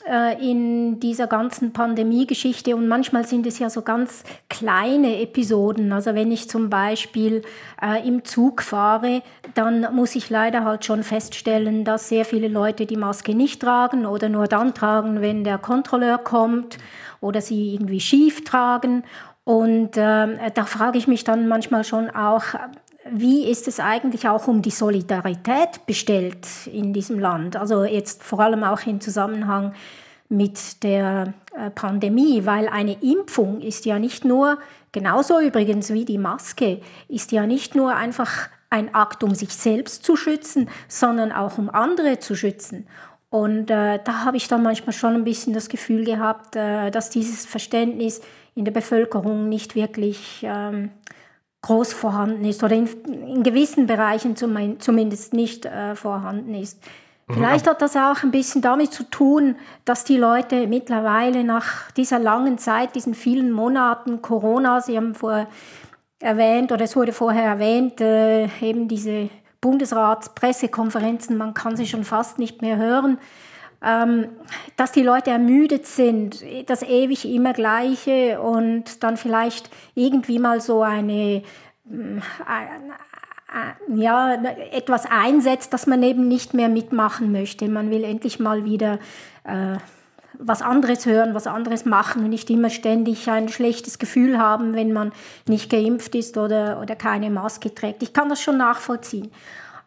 äh, 0.07 0.39
in 0.39 0.99
dieser 0.99 1.25
ganzen 1.25 1.73
Pandemie-Geschichte. 1.73 2.75
Und 2.75 2.87
manchmal 2.87 3.25
sind 3.25 3.47
es 3.47 3.57
ja 3.57 3.71
so 3.71 3.81
ganz 3.81 4.23
kleine 4.51 5.19
Episoden. 5.23 5.91
Also 5.91 6.13
wenn 6.13 6.31
ich 6.31 6.47
zum 6.47 6.69
Beispiel 6.69 7.41
äh, 7.81 8.07
im 8.07 8.23
Zug 8.23 8.61
fahre, 8.61 9.23
dann 9.55 9.87
muss 9.95 10.15
ich 10.15 10.29
leider 10.29 10.63
halt 10.63 10.85
schon 10.85 11.01
feststellen, 11.01 11.85
dass 11.85 12.07
sehr 12.07 12.23
viele 12.23 12.49
Leute 12.49 12.85
die 12.85 12.97
Maske 12.97 13.33
nicht 13.33 13.63
tragen 13.63 14.05
oder 14.05 14.29
nur 14.29 14.45
dann 14.45 14.75
tragen, 14.75 15.21
wenn 15.21 15.43
der 15.43 15.57
Kontrolleur 15.57 16.19
kommt 16.19 16.77
oder 17.19 17.41
sie 17.41 17.73
irgendwie 17.73 17.99
schief 17.99 18.43
tragen. 18.43 19.03
Und 19.51 19.97
äh, 19.97 20.51
da 20.53 20.65
frage 20.65 20.97
ich 20.97 21.07
mich 21.07 21.23
dann 21.23 21.47
manchmal 21.47 21.83
schon 21.83 22.09
auch, 22.09 22.43
wie 23.09 23.49
ist 23.49 23.67
es 23.67 23.79
eigentlich 23.79 24.29
auch 24.29 24.47
um 24.47 24.61
die 24.61 24.71
Solidarität 24.71 25.85
bestellt 25.85 26.47
in 26.71 26.93
diesem 26.93 27.19
Land? 27.19 27.57
Also 27.57 27.83
jetzt 27.83 28.23
vor 28.23 28.39
allem 28.39 28.63
auch 28.63 28.85
im 28.85 29.01
Zusammenhang 29.01 29.73
mit 30.29 30.83
der 30.83 31.33
äh, 31.53 31.69
Pandemie, 31.69 32.45
weil 32.45 32.69
eine 32.69 32.95
Impfung 33.01 33.59
ist 33.59 33.85
ja 33.85 33.99
nicht 33.99 34.23
nur 34.23 34.57
Genauso 34.91 35.39
übrigens 35.39 35.93
wie 35.93 36.03
die 36.03 36.17
Maske 36.17 36.81
ist 37.07 37.31
ja 37.31 37.47
nicht 37.47 37.75
nur 37.75 37.95
einfach 37.95 38.49
ein 38.69 38.93
Akt, 38.93 39.23
um 39.23 39.35
sich 39.35 39.53
selbst 39.53 40.03
zu 40.03 40.17
schützen, 40.17 40.69
sondern 40.89 41.31
auch 41.31 41.57
um 41.57 41.69
andere 41.69 42.19
zu 42.19 42.35
schützen. 42.35 42.87
Und 43.29 43.71
äh, 43.71 43.99
da 44.03 44.25
habe 44.25 44.35
ich 44.35 44.49
dann 44.49 44.63
manchmal 44.63 44.91
schon 44.91 45.15
ein 45.15 45.23
bisschen 45.23 45.53
das 45.53 45.69
Gefühl 45.69 46.03
gehabt, 46.03 46.57
äh, 46.57 46.91
dass 46.91 47.09
dieses 47.09 47.45
Verständnis 47.45 48.21
in 48.55 48.65
der 48.65 48.71
Bevölkerung 48.71 49.49
nicht 49.49 49.75
wirklich 49.75 50.41
ähm, 50.43 50.91
groß 51.61 51.93
vorhanden 51.93 52.45
ist 52.45 52.63
oder 52.63 52.75
in, 52.75 52.87
in 53.07 53.43
gewissen 53.43 53.87
Bereichen 53.87 54.35
zum, 54.35 54.79
zumindest 54.79 55.33
nicht 55.33 55.65
äh, 55.65 55.95
vorhanden 55.95 56.53
ist. 56.55 56.81
Mhm. 57.27 57.33
Vielleicht 57.33 57.67
hat 57.67 57.81
das 57.81 57.95
auch 57.95 58.23
ein 58.23 58.31
bisschen 58.31 58.61
damit 58.61 58.93
zu 58.93 59.03
tun, 59.03 59.55
dass 59.85 60.03
die 60.03 60.17
Leute 60.17 60.67
mittlerweile 60.67 61.43
nach 61.43 61.91
dieser 61.91 62.19
langen 62.19 62.57
Zeit, 62.57 62.95
diesen 62.95 63.13
vielen 63.13 63.51
Monaten 63.51 64.21
Corona, 64.21 64.81
Sie 64.81 64.97
haben 64.97 65.15
vorher 65.15 65.47
erwähnt 66.19 66.71
oder 66.71 66.83
es 66.83 66.95
wurde 66.95 67.13
vorher 67.13 67.43
erwähnt, 67.43 68.01
äh, 68.01 68.47
eben 68.61 68.87
diese 68.87 69.29
Bundesratspressekonferenzen, 69.59 71.37
man 71.37 71.53
kann 71.53 71.77
sie 71.77 71.85
schon 71.85 72.03
fast 72.03 72.39
nicht 72.39 72.61
mehr 72.61 72.77
hören, 72.77 73.19
dass 73.81 74.91
die 74.91 75.01
Leute 75.01 75.31
ermüdet 75.31 75.87
sind, 75.87 76.43
das 76.67 76.83
ewig 76.83 77.25
immer 77.25 77.53
Gleiche 77.53 78.39
und 78.39 79.03
dann 79.03 79.17
vielleicht 79.17 79.71
irgendwie 79.95 80.37
mal 80.37 80.61
so 80.61 80.83
eine, 80.83 81.41
äh, 81.89 83.95
ja, 83.95 84.35
etwas 84.71 85.07
einsetzt, 85.09 85.73
das 85.73 85.87
man 85.87 86.03
eben 86.03 86.27
nicht 86.27 86.53
mehr 86.53 86.69
mitmachen 86.69 87.31
möchte. 87.31 87.67
Man 87.69 87.89
will 87.89 88.03
endlich 88.03 88.39
mal 88.39 88.65
wieder 88.65 88.99
äh, 89.45 89.77
was 90.37 90.61
anderes 90.61 91.05
hören, 91.05 91.33
was 91.33 91.47
anderes 91.47 91.85
machen 91.85 92.23
und 92.23 92.29
nicht 92.29 92.49
immer 92.49 92.69
ständig 92.69 93.29
ein 93.29 93.49
schlechtes 93.49 93.99
Gefühl 93.99 94.37
haben, 94.37 94.75
wenn 94.75 94.93
man 94.93 95.11
nicht 95.47 95.71
geimpft 95.71 96.15
ist 96.15 96.37
oder, 96.37 96.79
oder 96.81 96.95
keine 96.95 97.29
Maske 97.29 97.73
trägt. 97.73 98.03
Ich 98.03 98.13
kann 98.13 98.29
das 98.29 98.41
schon 98.41 98.57
nachvollziehen. 98.57 99.31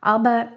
Aber 0.01 0.49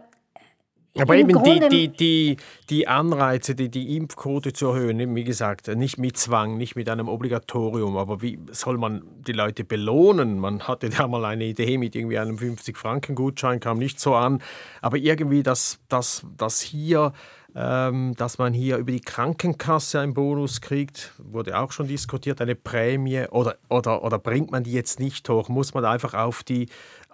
aber 1.01 1.15
eben 1.15 1.43
die, 1.43 1.69
die, 1.69 1.87
die, 1.89 2.37
die 2.69 2.87
Anreize, 2.87 3.55
die, 3.55 3.69
die 3.69 3.95
Impfquote 3.95 4.53
zu 4.53 4.67
erhöhen, 4.67 5.15
wie 5.15 5.23
gesagt, 5.23 5.67
nicht 5.67 5.97
mit 5.97 6.17
Zwang, 6.17 6.57
nicht 6.57 6.75
mit 6.75 6.89
einem 6.89 7.07
Obligatorium, 7.07 7.97
aber 7.97 8.21
wie 8.21 8.39
soll 8.51 8.77
man 8.77 9.03
die 9.25 9.33
Leute 9.33 9.63
belohnen? 9.63 10.39
Man 10.39 10.67
hatte 10.67 10.89
da 10.89 11.07
mal 11.07 11.25
eine 11.25 11.45
Idee 11.45 11.77
mit 11.77 11.95
irgendwie 11.95 12.19
einem 12.19 12.37
50-Franken-Gutschein, 12.37 13.59
kam 13.59 13.77
nicht 13.77 13.99
so 13.99 14.15
an, 14.15 14.41
aber 14.81 14.97
irgendwie, 14.97 15.43
dass, 15.43 15.79
dass, 15.89 16.25
dass 16.37 16.61
hier 16.61 17.13
ähm, 17.55 18.13
dass 18.15 18.37
man 18.37 18.53
hier 18.53 18.77
über 18.77 18.91
die 18.91 19.01
Krankenkasse 19.01 19.99
einen 19.99 20.13
Bonus 20.13 20.61
kriegt, 20.61 21.13
wurde 21.17 21.57
auch 21.57 21.71
schon 21.71 21.87
diskutiert, 21.87 22.39
eine 22.39 22.53
Prämie 22.53 23.25
oder, 23.31 23.55
oder, 23.67 24.03
oder 24.03 24.19
bringt 24.19 24.51
man 24.51 24.63
die 24.63 24.73
jetzt 24.73 24.99
nicht 24.99 25.27
hoch? 25.27 25.49
Muss 25.49 25.73
man 25.73 25.83
einfach 25.83 26.13
auf 26.13 26.43
die 26.43 26.67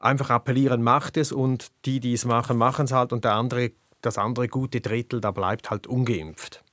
einfach 0.04 0.30
appellieren, 0.30 0.84
macht 0.84 1.18
es 1.18 1.32
und 1.32 1.68
die, 1.86 2.00
die 2.00 2.14
es 2.14 2.26
machen, 2.26 2.58
machen 2.58 2.86
es 2.86 2.92
halt 2.92 3.14
und 3.14 3.24
der 3.24 3.34
andere, 3.34 3.72
das 4.02 4.18
andere 4.18 4.48
gute 4.48 4.82
Drittel, 4.82 5.22
da 5.22 5.32
bleibt 5.32 5.70
halt 5.70 5.88
ungeimpft. 5.88 6.64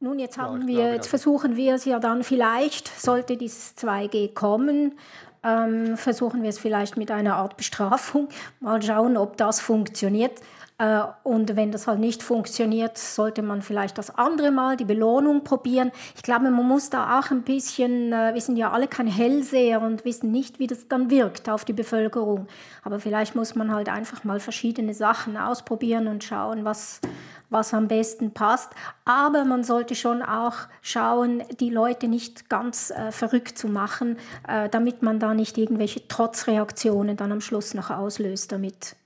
Nun, 0.00 0.18
jetzt, 0.18 0.36
haben 0.36 0.68
ja, 0.68 0.76
wir, 0.76 0.94
jetzt 0.94 1.06
versuchen 1.06 1.56
wir 1.56 1.76
es 1.76 1.86
ja 1.86 1.98
dann 1.98 2.24
vielleicht, 2.24 2.88
sollte 2.88 3.36
dieses 3.36 3.74
2G 3.76 4.34
kommen, 4.34 4.98
ähm, 5.42 5.96
versuchen 5.96 6.42
wir 6.42 6.50
es 6.50 6.58
vielleicht 6.58 6.96
mit 6.96 7.10
einer 7.10 7.36
Art 7.36 7.56
Bestrafung. 7.56 8.28
Mal 8.60 8.82
schauen, 8.82 9.16
ob 9.16 9.36
das 9.36 9.60
funktioniert. 9.60 10.40
Äh, 10.78 11.02
und 11.22 11.54
wenn 11.54 11.70
das 11.70 11.86
halt 11.86 12.00
nicht 12.00 12.22
funktioniert, 12.22 12.98
sollte 12.98 13.42
man 13.42 13.62
vielleicht 13.62 13.96
das 13.96 14.10
andere 14.16 14.50
Mal, 14.50 14.76
die 14.76 14.84
Belohnung 14.84 15.44
probieren. 15.44 15.92
Ich 16.16 16.22
glaube, 16.22 16.50
man 16.50 16.66
muss 16.66 16.90
da 16.90 17.20
auch 17.20 17.30
ein 17.30 17.42
bisschen, 17.42 18.12
äh, 18.12 18.34
wir 18.34 18.40
sind 18.40 18.56
ja 18.56 18.72
alle 18.72 18.88
kein 18.88 19.06
Hellseher 19.06 19.80
und 19.80 20.04
wissen 20.04 20.32
nicht, 20.32 20.58
wie 20.58 20.66
das 20.66 20.88
dann 20.88 21.10
wirkt 21.10 21.48
auf 21.48 21.64
die 21.64 21.72
Bevölkerung. 21.72 22.48
Aber 22.82 22.98
vielleicht 22.98 23.36
muss 23.36 23.54
man 23.54 23.72
halt 23.72 23.88
einfach 23.88 24.24
mal 24.24 24.40
verschiedene 24.40 24.94
Sachen 24.94 25.36
ausprobieren 25.36 26.08
und 26.08 26.24
schauen, 26.24 26.64
was, 26.64 27.00
was 27.50 27.72
am 27.72 27.86
besten 27.86 28.32
passt. 28.32 28.72
Aber 29.04 29.44
man 29.44 29.62
sollte 29.62 29.94
schon 29.94 30.22
auch 30.22 30.56
schauen, 30.82 31.44
die 31.60 31.70
Leute 31.70 32.08
nicht 32.08 32.50
ganz 32.50 32.90
äh, 32.90 33.12
verrückt 33.12 33.56
zu 33.58 33.68
machen, 33.68 34.16
äh, 34.48 34.68
damit 34.68 35.02
man 35.02 35.20
da 35.20 35.34
nicht 35.34 35.56
irgendwelche 35.56 36.08
Trotzreaktionen 36.08 37.16
dann 37.16 37.30
am 37.30 37.40
Schluss 37.40 37.74
noch 37.74 37.90
auslöst 37.90 38.50
damit. 38.50 38.96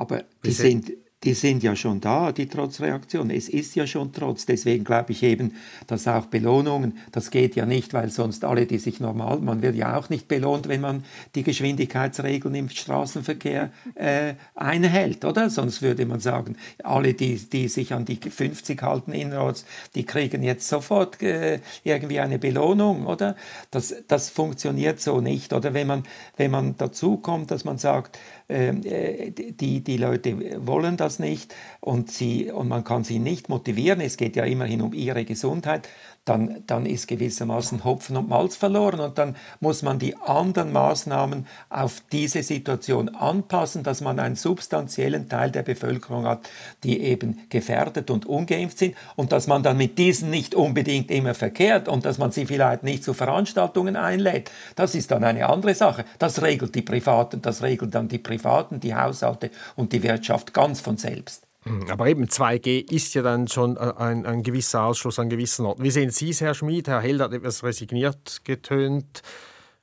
Aber 0.00 0.24
die 0.46 0.52
sind, 0.52 0.92
die 1.24 1.34
sind 1.34 1.62
ja 1.62 1.76
schon 1.76 2.00
da, 2.00 2.32
die 2.32 2.46
Trotzreaktionen. 2.46 3.36
Es 3.36 3.48
ist 3.50 3.74
ja 3.74 3.86
schon 3.86 4.12
Trotz. 4.12 4.46
Deswegen 4.46 4.84
glaube 4.84 5.12
ich 5.12 5.22
eben, 5.22 5.54
dass 5.86 6.08
auch 6.08 6.26
Belohnungen, 6.26 6.98
das 7.12 7.30
geht 7.30 7.56
ja 7.56 7.66
nicht, 7.66 7.92
weil 7.92 8.10
sonst 8.10 8.42
alle, 8.44 8.64
die 8.64 8.78
sich 8.78 9.00
normal, 9.00 9.40
man 9.40 9.60
wird 9.60 9.76
ja 9.76 9.98
auch 9.98 10.08
nicht 10.08 10.28
belohnt, 10.28 10.68
wenn 10.68 10.80
man 10.80 11.04
die 11.34 11.42
Geschwindigkeitsregeln 11.42 12.54
im 12.54 12.70
Straßenverkehr 12.70 13.70
äh, 13.96 14.34
einhält, 14.54 15.24
oder? 15.26 15.50
Sonst 15.50 15.82
würde 15.82 16.06
man 16.06 16.20
sagen, 16.20 16.56
alle, 16.82 17.12
die, 17.12 17.36
die 17.36 17.68
sich 17.68 17.92
an 17.92 18.06
die 18.06 18.16
50 18.16 18.82
halten 18.82 19.12
innerorts, 19.12 19.66
die 19.94 20.04
kriegen 20.04 20.42
jetzt 20.42 20.68
sofort 20.68 21.20
äh, 21.22 21.60
irgendwie 21.84 22.20
eine 22.20 22.38
Belohnung, 22.38 23.06
oder? 23.06 23.36
Das, 23.70 23.94
das 24.08 24.30
funktioniert 24.30 25.00
so 25.00 25.20
nicht. 25.20 25.52
Oder 25.52 25.74
wenn 25.74 25.86
man, 25.86 26.04
wenn 26.38 26.50
man 26.50 26.76
dazu 26.78 27.18
kommt, 27.18 27.50
dass 27.50 27.64
man 27.64 27.76
sagt, 27.76 28.18
ähm, 28.48 28.82
äh, 28.84 29.30
die, 29.30 29.80
die 29.80 29.96
Leute 29.96 30.66
wollen 30.66 30.96
das 30.96 31.09
nicht 31.18 31.54
und, 31.80 32.10
sie, 32.10 32.50
und 32.50 32.68
man 32.68 32.84
kann 32.84 33.04
sie 33.04 33.18
nicht 33.18 33.48
motivieren. 33.48 34.00
Es 34.00 34.16
geht 34.16 34.36
ja 34.36 34.44
immerhin 34.44 34.82
um 34.82 34.92
ihre 34.92 35.24
Gesundheit 35.24 35.88
dann, 36.30 36.62
dann 36.68 36.86
ist 36.86 37.08
gewissermaßen 37.08 37.82
Hopfen 37.82 38.16
und 38.16 38.28
Malz 38.28 38.54
verloren 38.54 39.00
und 39.00 39.18
dann 39.18 39.34
muss 39.58 39.82
man 39.82 39.98
die 39.98 40.16
anderen 40.16 40.72
Maßnahmen 40.72 41.46
auf 41.68 42.02
diese 42.12 42.44
Situation 42.44 43.08
anpassen, 43.08 43.82
dass 43.82 44.00
man 44.00 44.20
einen 44.20 44.36
substanziellen 44.36 45.28
Teil 45.28 45.50
der 45.50 45.64
Bevölkerung 45.64 46.26
hat, 46.26 46.48
die 46.84 47.00
eben 47.00 47.40
gefährdet 47.48 48.10
und 48.10 48.26
ungeimpft 48.26 48.78
sind 48.78 48.94
und 49.16 49.32
dass 49.32 49.48
man 49.48 49.64
dann 49.64 49.76
mit 49.76 49.98
diesen 49.98 50.30
nicht 50.30 50.54
unbedingt 50.54 51.10
immer 51.10 51.34
verkehrt 51.34 51.88
und 51.88 52.04
dass 52.04 52.18
man 52.18 52.30
sie 52.30 52.46
vielleicht 52.46 52.84
nicht 52.84 53.02
zu 53.02 53.12
Veranstaltungen 53.12 53.96
einlädt. 53.96 54.52
Das 54.76 54.94
ist 54.94 55.10
dann 55.10 55.24
eine 55.24 55.48
andere 55.48 55.74
Sache. 55.74 56.04
Das 56.20 56.42
regelt 56.42 56.76
die 56.76 56.82
Privaten, 56.82 57.42
das 57.42 57.62
regelt 57.62 57.92
dann 57.94 58.06
die 58.06 58.18
Privaten, 58.18 58.78
die 58.78 58.94
Haushalte 58.94 59.50
und 59.74 59.92
die 59.92 60.04
Wirtschaft 60.04 60.54
ganz 60.54 60.80
von 60.80 60.96
selbst. 60.96 61.49
Aber 61.90 62.06
eben 62.06 62.24
2G 62.24 62.92
ist 62.92 63.14
ja 63.14 63.22
dann 63.22 63.48
schon 63.48 63.76
ein, 63.78 64.26
ein 64.26 64.42
gewisser 64.42 64.84
Ausschluss 64.84 65.18
an 65.18 65.28
gewissen 65.28 65.66
Orten. 65.66 65.82
Wie 65.82 65.90
sehen 65.90 66.10
Sie 66.10 66.30
es, 66.30 66.40
Herr 66.40 66.54
Schmid? 66.54 66.88
Herr 66.88 67.00
Held 67.00 67.20
hat 67.20 67.32
etwas 67.32 67.62
resigniert 67.62 68.40
getönt. 68.44 69.22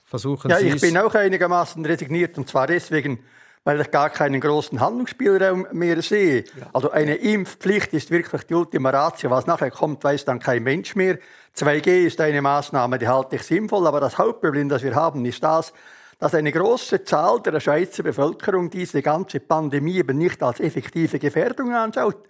Versuchen 0.04 0.50
ja, 0.50 0.58
Sie 0.58 0.70
ich 0.70 0.82
bin 0.82 0.98
auch 0.98 1.14
einigermaßen 1.14 1.86
resigniert 1.86 2.38
und 2.38 2.48
zwar 2.48 2.66
deswegen, 2.66 3.20
weil 3.66 3.82
ich 3.82 3.92
gar 3.92 4.10
keinen 4.10 4.40
großen 4.40 4.80
Handlungsspielraum 4.80 5.68
mehr 5.74 6.02
sehe. 6.02 6.46
Ja. 6.58 6.70
Also 6.74 6.92
eine 6.92 7.16
Impfpflicht 7.16 7.92
ist 7.92 8.10
wirklich 8.10 8.44
die 8.44 8.54
Ultima 8.54 8.90
Ratio. 8.90 9.30
Was 9.30 9.46
nachher 9.46 9.70
kommt, 9.70 10.06
weiß 10.06 10.24
dann 10.24 10.40
kein 10.40 10.64
Mensch 10.64 10.96
mehr. 10.96 11.20
2G 11.58 12.06
ist 12.06 12.22
eine 12.22 12.42
Maßnahme, 12.42 13.00
die 13.00 13.08
halte 13.08 13.36
ich 13.36 13.44
sinnvoll, 13.44 13.86
aber 13.86 14.00
das 14.00 14.18
Hauptproblem, 14.18 14.70
das 14.70 14.84
wir 14.84 14.96
haben, 14.96 15.26
ist 15.26 15.44
das, 15.44 15.74
dass 16.20 16.34
eine 16.34 16.52
große 16.52 17.04
Zahl 17.04 17.42
der 17.42 17.60
Schweizer 17.60 18.04
Bevölkerung 18.04 18.70
diese 18.70 19.02
ganze 19.02 19.40
Pandemie 19.40 19.98
eben 19.98 20.18
nicht 20.18 20.42
als 20.42 20.60
effektive 20.60 21.20
Gefährdung 21.20 21.74
anschaut. 21.74 22.28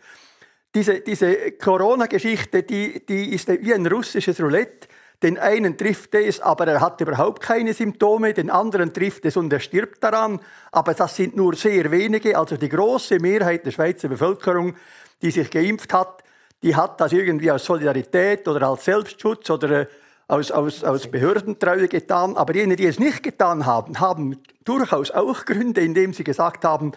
Diese, 0.76 1.00
diese 1.00 1.54
Corona-Geschichte, 1.54 2.64
die, 2.64 3.06
die 3.06 3.34
ist 3.34 3.48
wie 3.48 3.74
ein 3.74 3.88
russisches 3.88 4.42
Roulette. 4.42 4.88
Den 5.24 5.40
einen 5.40 5.78
trifft 5.78 6.14
es, 6.14 6.40
aber 6.42 6.68
er 6.68 6.82
hat 6.82 7.02
überhaupt 7.02 7.42
keine 7.42 7.74
Symptome, 7.74 8.34
den 8.34 8.52
anderen 8.52 8.94
trifft 8.94 9.26
es 9.26 9.36
und 9.36 9.52
er 9.52 9.60
stirbt 9.60 10.04
daran. 10.04 10.40
Aber 10.72 10.94
das 10.94 11.16
sind 11.16 11.36
nur 11.36 11.56
sehr 11.56 11.90
wenige. 11.90 12.38
Also 12.38 12.58
die 12.58 12.70
große 12.70 13.18
Mehrheit 13.20 13.66
der 13.66 13.72
Schweizer 13.72 14.10
Bevölkerung, 14.10 14.76
die 15.22 15.32
sich 15.32 15.50
geimpft 15.50 15.92
hat, 15.94 16.24
die 16.62 16.76
hat 16.76 17.00
das 17.02 17.14
irgendwie 17.14 17.50
aus 17.50 17.66
Solidarität 17.66 18.48
oder 18.48 18.68
als 18.68 18.86
Selbstschutz 18.86 19.50
oder 19.50 19.82
äh, 19.82 19.88
aus, 20.28 20.52
aus, 20.52 20.84
aus 20.84 21.10
Behördentreue 21.10 21.88
getan, 21.88 22.36
aber 22.36 22.54
jene, 22.56 22.76
die 22.76 22.86
es 22.86 23.00
nicht 23.00 23.24
getan 23.24 23.66
haben, 23.66 24.00
haben 24.00 24.38
durchaus 24.66 25.12
auch 25.12 25.46
Gründe, 25.46 25.82
indem 25.82 26.14
sie 26.14 26.24
gesagt 26.24 26.66
haben, 26.66 26.92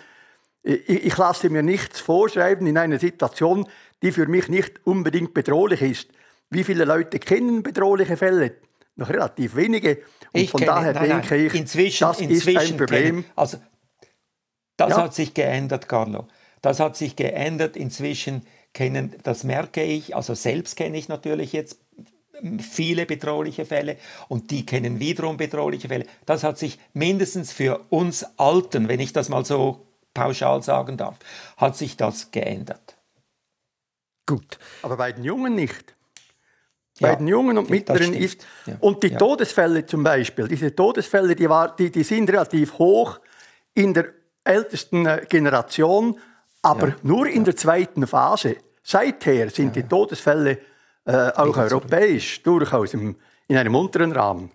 ich, 0.62 0.88
ich 0.88 1.16
lasse 1.16 1.48
mir 1.48 1.62
nichts 1.62 2.00
vorschreiben 2.00 2.66
in 2.66 2.76
einer 2.76 2.98
Situation, 2.98 3.68
die 4.02 4.12
für 4.12 4.26
mich 4.26 4.48
nicht 4.48 4.84
unbedingt 4.84 5.32
bedrohlich 5.32 5.82
ist. 5.82 6.08
Wie 6.50 6.64
viele 6.64 6.84
Leute 6.84 7.18
kennen 7.18 7.62
bedrohliche 7.62 8.16
Fälle? 8.16 8.56
Noch 8.96 9.08
relativ 9.08 9.54
wenige. 9.54 9.98
Und 10.32 10.40
ich 10.40 10.50
von 10.50 10.60
kenne, 10.60 10.72
daher 10.72 10.92
nein, 10.92 11.08
denke 11.08 11.36
nein. 11.36 11.46
ich, 11.46 11.54
inzwischen, 11.54 12.04
das 12.04 12.20
inzwischen 12.20 12.60
ist 12.60 12.72
ein 12.72 12.76
Problem. 12.76 13.22
Kenne, 13.22 13.24
also, 13.36 13.58
das 14.76 14.90
ja. 14.90 15.02
hat 15.02 15.14
sich 15.14 15.32
geändert, 15.32 15.88
Carlo. 15.88 16.26
Das 16.62 16.80
hat 16.80 16.96
sich 16.96 17.16
geändert. 17.16 17.76
Inzwischen 17.76 18.42
kennen, 18.72 19.14
das 19.22 19.44
merke 19.44 19.82
ich, 19.82 20.14
also 20.14 20.34
selbst 20.34 20.76
kenne 20.76 20.98
ich 20.98 21.08
natürlich 21.08 21.52
jetzt 21.52 21.78
viele 22.60 23.06
bedrohliche 23.06 23.64
Fälle 23.64 23.96
und 24.28 24.50
die 24.50 24.66
kennen 24.66 25.00
wiederum 25.00 25.36
bedrohliche 25.36 25.88
Fälle. 25.88 26.06
Das 26.26 26.44
hat 26.44 26.58
sich 26.58 26.78
mindestens 26.92 27.52
für 27.52 27.80
uns 27.90 28.26
Alten, 28.36 28.88
wenn 28.88 29.00
ich 29.00 29.12
das 29.12 29.28
mal 29.28 29.44
so 29.44 29.86
pauschal 30.14 30.62
sagen 30.62 30.96
darf, 30.96 31.18
hat 31.56 31.76
sich 31.76 31.96
das 31.96 32.30
geändert. 32.30 32.96
Gut. 34.26 34.58
Aber 34.82 34.96
bei 34.96 35.12
den 35.12 35.24
Jungen 35.24 35.54
nicht. 35.54 35.94
bei 37.00 37.14
den 37.16 37.28
Jungen 37.28 37.56
und 37.58 37.70
Mittleren 37.70 38.12
ist. 38.12 38.46
Ja. 38.66 38.76
Und 38.80 39.02
die 39.02 39.08
ja. 39.08 39.18
Todesfälle 39.18 39.86
zum 39.86 40.02
Beispiel, 40.02 40.46
diese 40.48 40.74
Todesfälle, 40.74 41.34
die, 41.34 41.48
war, 41.48 41.74
die, 41.74 41.90
die 41.90 42.04
sind 42.04 42.28
relativ 42.28 42.78
hoch 42.78 43.20
in 43.74 43.94
der 43.94 44.06
ältesten 44.44 45.06
äh, 45.06 45.26
Generation, 45.28 46.18
aber 46.62 46.88
ja. 46.88 46.96
nur 47.02 47.26
in 47.26 47.44
der 47.44 47.56
zweiten 47.56 48.06
Phase. 48.06 48.56
Seither 48.82 49.50
sind 49.50 49.76
die 49.76 49.82
Todesfälle 49.82 50.58
äh, 51.04 51.30
auch 51.32 51.56
europäisch 51.56 52.42
durchaus 52.42 52.94
im, 52.94 53.16
in 53.48 53.56
einem 53.56 53.74
unteren 53.74 54.12
Rahmen. 54.12 54.50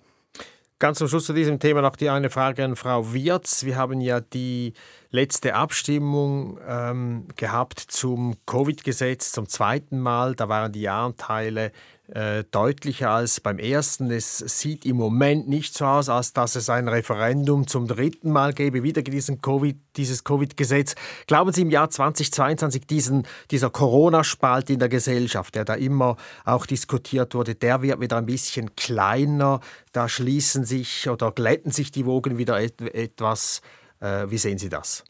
Ganz 0.77 0.97
zum 0.97 1.07
Schluss 1.07 1.25
zu 1.25 1.33
diesem 1.33 1.59
Thema 1.59 1.81
noch 1.81 1.95
die 1.95 2.09
eine 2.09 2.29
Frage 2.29 2.63
an 2.65 2.75
Frau 2.75 3.13
Wirz. 3.13 3.63
Wir 3.63 3.77
haben 3.77 4.01
ja 4.01 4.19
die 4.19 4.73
letzte 5.09 5.55
Abstimmung 5.55 6.59
ähm, 6.67 7.29
gehabt 7.37 7.79
zum 7.79 8.35
Covid-Gesetz 8.45 9.31
zum 9.31 9.47
zweiten 9.47 9.99
Mal. 9.99 10.35
Da 10.35 10.49
waren 10.49 10.73
die 10.73 10.81
Ja-Anteile 10.81 11.71
äh, 12.07 12.43
deutlicher 12.51 13.09
als 13.09 13.39
beim 13.39 13.57
ersten. 13.57 14.11
Es 14.11 14.37
sieht 14.37 14.85
im 14.85 14.97
Moment 14.97 15.47
nicht 15.47 15.75
so 15.75 15.85
aus, 15.85 16.09
als 16.09 16.33
dass 16.33 16.55
es 16.55 16.69
ein 16.69 16.87
Referendum 16.87 17.67
zum 17.67 17.87
dritten 17.87 18.31
Mal 18.31 18.53
gäbe, 18.53 18.83
wieder 18.83 19.01
diesen 19.01 19.41
COVID, 19.41 19.77
dieses 19.97 20.23
Covid-Gesetz. 20.23 20.95
Glauben 21.27 21.51
Sie 21.51 21.63
im 21.63 21.71
Jahr 21.71 21.89
2022 21.89 22.85
diesen, 22.85 23.27
dieser 23.49 23.69
Corona-Spalt 23.69 24.69
in 24.69 24.79
der 24.79 24.89
Gesellschaft, 24.89 25.55
der 25.55 25.65
da 25.65 25.73
immer 25.73 26.17
auch 26.43 26.65
diskutiert 26.65 27.33
wurde, 27.33 27.55
der 27.55 27.81
wird 27.81 27.99
wieder 27.99 28.17
ein 28.17 28.25
bisschen 28.25 28.75
kleiner, 28.75 29.59
da 29.91 30.07
schließen 30.07 30.65
sich 30.65 31.09
oder 31.09 31.31
glätten 31.31 31.71
sich 31.71 31.91
die 31.91 32.05
Wogen 32.05 32.37
wieder 32.37 32.59
et 32.61 32.81
etwas. 32.81 33.61
Äh, 33.99 34.29
wie 34.29 34.37
sehen 34.37 34.57
Sie 34.57 34.69
das? 34.69 35.03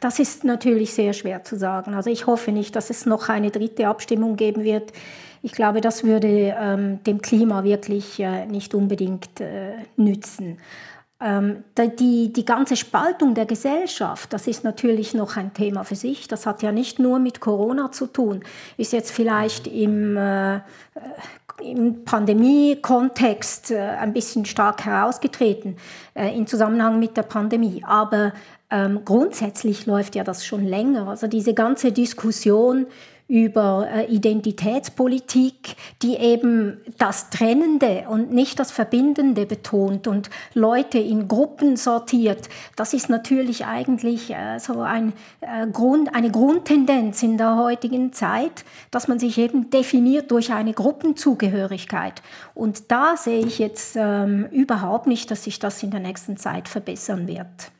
Das 0.00 0.18
ist 0.18 0.44
natürlich 0.44 0.94
sehr 0.94 1.12
schwer 1.12 1.44
zu 1.44 1.56
sagen. 1.56 1.94
Also 1.94 2.10
ich 2.10 2.26
hoffe 2.26 2.50
nicht, 2.50 2.74
dass 2.74 2.90
es 2.90 3.06
noch 3.06 3.28
eine 3.28 3.50
dritte 3.50 3.86
Abstimmung 3.86 4.36
geben 4.36 4.64
wird. 4.64 4.92
Ich 5.42 5.52
glaube, 5.52 5.80
das 5.80 6.04
würde 6.04 6.54
ähm, 6.58 7.02
dem 7.04 7.22
Klima 7.22 7.62
wirklich 7.64 8.18
äh, 8.18 8.46
nicht 8.46 8.74
unbedingt 8.74 9.40
äh, 9.40 9.74
nützen. 9.96 10.58
Ähm, 11.20 11.62
die, 11.78 12.32
die 12.32 12.44
ganze 12.44 12.76
Spaltung 12.76 13.34
der 13.34 13.46
Gesellschaft, 13.46 14.32
das 14.32 14.46
ist 14.46 14.64
natürlich 14.64 15.14
noch 15.14 15.36
ein 15.36 15.54
Thema 15.54 15.84
für 15.84 15.94
sich. 15.94 16.26
Das 16.26 16.44
hat 16.44 16.62
ja 16.62 16.72
nicht 16.72 16.98
nur 16.98 17.20
mit 17.20 17.40
Corona 17.40 17.92
zu 17.92 18.06
tun. 18.06 18.42
Ist 18.76 18.92
jetzt 18.92 19.12
vielleicht 19.12 19.68
im, 19.68 20.16
äh, 20.16 20.60
im 21.62 22.04
Pandemie-Kontext 22.04 23.70
äh, 23.70 23.78
ein 23.78 24.12
bisschen 24.12 24.44
stark 24.44 24.84
herausgetreten 24.84 25.76
äh, 26.14 26.36
im 26.36 26.46
Zusammenhang 26.48 26.98
mit 26.98 27.16
der 27.16 27.22
Pandemie. 27.22 27.82
Aber 27.86 28.32
ähm, 28.74 29.02
grundsätzlich 29.04 29.86
läuft 29.86 30.16
ja 30.16 30.24
das 30.24 30.44
schon 30.44 30.64
länger. 30.64 31.06
Also 31.06 31.28
diese 31.28 31.54
ganze 31.54 31.92
Diskussion 31.92 32.86
über 33.28 33.88
äh, 33.90 34.04
Identitätspolitik, 34.12 35.76
die 36.02 36.16
eben 36.16 36.78
das 36.98 37.30
Trennende 37.30 38.04
und 38.08 38.32
nicht 38.32 38.58
das 38.58 38.70
Verbindende 38.70 39.46
betont 39.46 40.06
und 40.08 40.28
Leute 40.54 40.98
in 40.98 41.28
Gruppen 41.28 41.76
sortiert. 41.76 42.48
Das 42.76 42.92
ist 42.92 43.08
natürlich 43.08 43.64
eigentlich 43.64 44.30
äh, 44.30 44.58
so 44.58 44.80
ein, 44.80 45.12
äh, 45.40 45.66
Grund, 45.68 46.14
eine 46.14 46.30
Grundtendenz 46.30 47.22
in 47.22 47.38
der 47.38 47.56
heutigen 47.56 48.12
Zeit, 48.12 48.64
dass 48.90 49.08
man 49.08 49.20
sich 49.20 49.38
eben 49.38 49.70
definiert 49.70 50.30
durch 50.32 50.52
eine 50.52 50.74
Gruppenzugehörigkeit. 50.74 52.22
Und 52.54 52.90
da 52.90 53.16
sehe 53.16 53.46
ich 53.46 53.58
jetzt 53.58 53.96
ähm, 53.96 54.46
überhaupt 54.50 55.06
nicht, 55.06 55.30
dass 55.30 55.44
sich 55.44 55.60
das 55.60 55.82
in 55.82 55.92
der 55.92 56.00
nächsten 56.00 56.36
Zeit 56.36 56.68
verbessern 56.68 57.28
wird. 57.28 57.73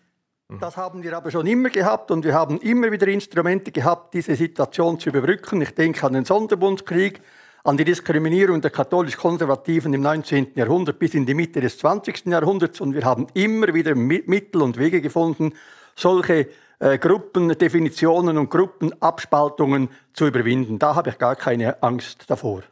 Das 0.60 0.76
haben 0.76 1.02
wir 1.02 1.16
aber 1.16 1.30
schon 1.30 1.46
immer 1.46 1.70
gehabt 1.70 2.10
und 2.10 2.24
wir 2.24 2.34
haben 2.34 2.58
immer 2.60 2.90
wieder 2.90 3.06
Instrumente 3.08 3.72
gehabt, 3.72 4.14
diese 4.14 4.34
Situation 4.36 4.98
zu 4.98 5.10
überbrücken. 5.10 5.60
Ich 5.62 5.74
denke 5.74 6.06
an 6.06 6.12
den 6.12 6.24
Sonderbundskrieg, 6.24 7.20
an 7.64 7.76
die 7.76 7.84
Diskriminierung 7.84 8.60
der 8.60 8.70
katholisch-konservativen 8.70 9.92
im 9.94 10.02
19. 10.02 10.48
Jahrhundert 10.54 10.98
bis 10.98 11.14
in 11.14 11.26
die 11.26 11.34
Mitte 11.34 11.60
des 11.60 11.78
20. 11.78 12.26
Jahrhunderts 12.26 12.80
und 12.80 12.94
wir 12.94 13.04
haben 13.04 13.26
immer 13.34 13.72
wieder 13.72 13.94
Mittel 13.94 14.62
und 14.62 14.78
Wege 14.78 15.00
gefunden, 15.00 15.54
solche 15.96 16.48
äh, 16.78 16.98
Gruppendefinitionen 16.98 18.36
und 18.36 18.50
Gruppenabspaltungen 18.50 19.88
zu 20.12 20.26
überwinden. 20.26 20.78
Da 20.78 20.94
habe 20.94 21.10
ich 21.10 21.18
gar 21.18 21.36
keine 21.36 21.82
Angst 21.82 22.24
davor. 22.28 22.62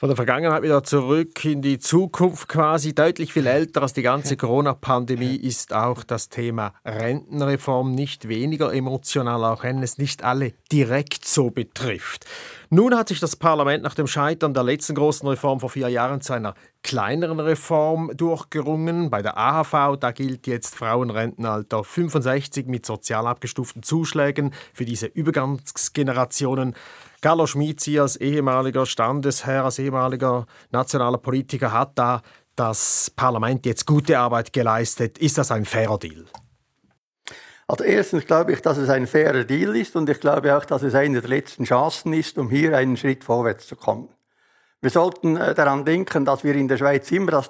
Von 0.00 0.08
der 0.08 0.16
Vergangenheit 0.16 0.62
wieder 0.62 0.82
zurück 0.82 1.44
in 1.44 1.60
die 1.60 1.78
Zukunft 1.78 2.48
quasi. 2.48 2.94
Deutlich 2.94 3.34
viel 3.34 3.46
älter 3.46 3.82
als 3.82 3.92
die 3.92 4.00
ganze 4.00 4.38
Corona-Pandemie 4.38 5.36
ist 5.36 5.74
auch 5.74 6.04
das 6.04 6.30
Thema 6.30 6.72
Rentenreform 6.86 7.94
nicht 7.94 8.26
weniger 8.26 8.72
emotional, 8.72 9.44
auch 9.44 9.62
wenn 9.62 9.82
es 9.82 9.98
nicht 9.98 10.24
alle 10.24 10.54
direkt 10.72 11.26
so 11.26 11.50
betrifft. 11.50 12.24
Nun 12.70 12.96
hat 12.96 13.08
sich 13.08 13.20
das 13.20 13.36
Parlament 13.36 13.82
nach 13.82 13.94
dem 13.94 14.06
Scheitern 14.06 14.54
der 14.54 14.62
letzten 14.62 14.94
großen 14.94 15.28
Reform 15.28 15.60
vor 15.60 15.68
vier 15.68 15.90
Jahren 15.90 16.22
zu 16.22 16.32
einer 16.32 16.54
kleineren 16.82 17.38
Reform 17.38 18.10
durchgerungen. 18.16 19.10
Bei 19.10 19.20
der 19.20 19.36
AHV, 19.36 19.98
da 20.00 20.12
gilt 20.12 20.46
jetzt 20.46 20.76
Frauenrentenalter 20.76 21.84
65 21.84 22.68
mit 22.68 22.86
sozial 22.86 23.26
abgestuften 23.26 23.82
Zuschlägen 23.82 24.54
für 24.72 24.86
diese 24.86 25.08
Übergangsgenerationen. 25.08 26.74
Carlos 27.20 27.50
Schmizi 27.50 27.98
als 27.98 28.16
ehemaliger 28.16 28.86
Standesherr, 28.86 29.64
als 29.64 29.78
ehemaliger 29.78 30.46
nationaler 30.70 31.18
Politiker 31.18 31.72
hat 31.72 31.92
da 31.96 32.22
das 32.56 33.12
Parlament 33.14 33.66
jetzt 33.66 33.86
gute 33.86 34.18
Arbeit 34.18 34.52
geleistet. 34.52 35.18
Ist 35.18 35.36
das 35.36 35.50
ein 35.50 35.64
fairer 35.64 35.98
Deal? 35.98 36.24
Also 37.68 37.84
erstens 37.84 38.26
glaube 38.26 38.52
ich, 38.52 38.62
dass 38.62 38.78
es 38.78 38.88
ein 38.88 39.06
fairer 39.06 39.44
Deal 39.44 39.76
ist 39.76 39.94
und 39.96 40.08
ich 40.08 40.18
glaube 40.18 40.56
auch, 40.56 40.64
dass 40.64 40.82
es 40.82 40.94
eine 40.94 41.20
der 41.20 41.28
letzten 41.28 41.64
Chancen 41.64 42.12
ist, 42.14 42.36
um 42.38 42.50
hier 42.50 42.76
einen 42.76 42.96
Schritt 42.96 43.22
vorwärts 43.22 43.66
zu 43.66 43.76
kommen. 43.76 44.08
Wir 44.80 44.90
sollten 44.90 45.36
äh, 45.36 45.54
daran 45.54 45.84
denken, 45.84 46.24
dass 46.24 46.42
wir 46.42 46.54
in 46.54 46.68
der 46.68 46.78
Schweiz 46.78 47.10
immer 47.12 47.44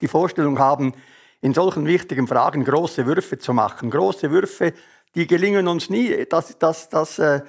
die 0.00 0.08
Vorstellung 0.08 0.58
haben, 0.58 0.92
in 1.40 1.54
solchen 1.54 1.86
wichtigen 1.86 2.28
Fragen 2.28 2.62
große 2.62 3.06
Würfe 3.06 3.38
zu 3.38 3.52
machen. 3.52 3.90
Große 3.90 4.30
Würfe, 4.30 4.74
die 5.14 5.26
gelingen 5.26 5.66
uns 5.66 5.90
nie. 5.90 6.24
Das, 6.26 6.56
das, 6.58 6.88
das, 6.88 7.18
äh, 7.18 7.40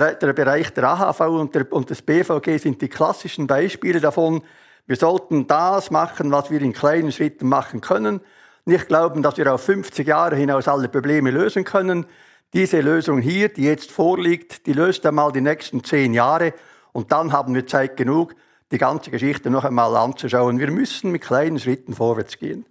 der 0.00 0.32
Bereich 0.32 0.72
der 0.72 0.84
AHV 0.84 1.20
und, 1.20 1.54
der, 1.54 1.70
und 1.72 1.90
des 1.90 2.02
BVG 2.02 2.58
sind 2.58 2.80
die 2.80 2.88
klassischen 2.88 3.46
Beispiele 3.46 4.00
davon. 4.00 4.42
Wir 4.86 4.96
sollten 4.96 5.46
das 5.46 5.90
machen, 5.90 6.32
was 6.32 6.50
wir 6.50 6.60
in 6.62 6.72
kleinen 6.72 7.12
Schritten 7.12 7.48
machen 7.48 7.80
können. 7.80 8.20
Nicht 8.64 8.88
glauben, 8.88 9.22
dass 9.22 9.36
wir 9.36 9.52
auf 9.52 9.62
50 9.62 10.06
Jahre 10.06 10.36
hinaus 10.36 10.66
alle 10.68 10.88
Probleme 10.88 11.30
lösen 11.30 11.64
können. 11.64 12.06
Diese 12.52 12.80
Lösung 12.80 13.20
hier, 13.20 13.48
die 13.48 13.64
jetzt 13.64 13.90
vorliegt, 13.90 14.66
die 14.66 14.72
löst 14.72 15.04
einmal 15.06 15.32
die 15.32 15.40
nächsten 15.40 15.84
zehn 15.84 16.14
Jahre 16.14 16.54
und 16.92 17.12
dann 17.12 17.32
haben 17.32 17.54
wir 17.54 17.66
Zeit 17.66 17.96
genug, 17.96 18.34
die 18.70 18.78
ganze 18.78 19.10
Geschichte 19.10 19.50
noch 19.50 19.64
einmal 19.64 19.94
anzuschauen. 19.96 20.58
Wir 20.58 20.70
müssen 20.70 21.10
mit 21.10 21.22
kleinen 21.22 21.58
Schritten 21.58 21.94
vorwärts 21.94 22.38
gehen. 22.38 22.66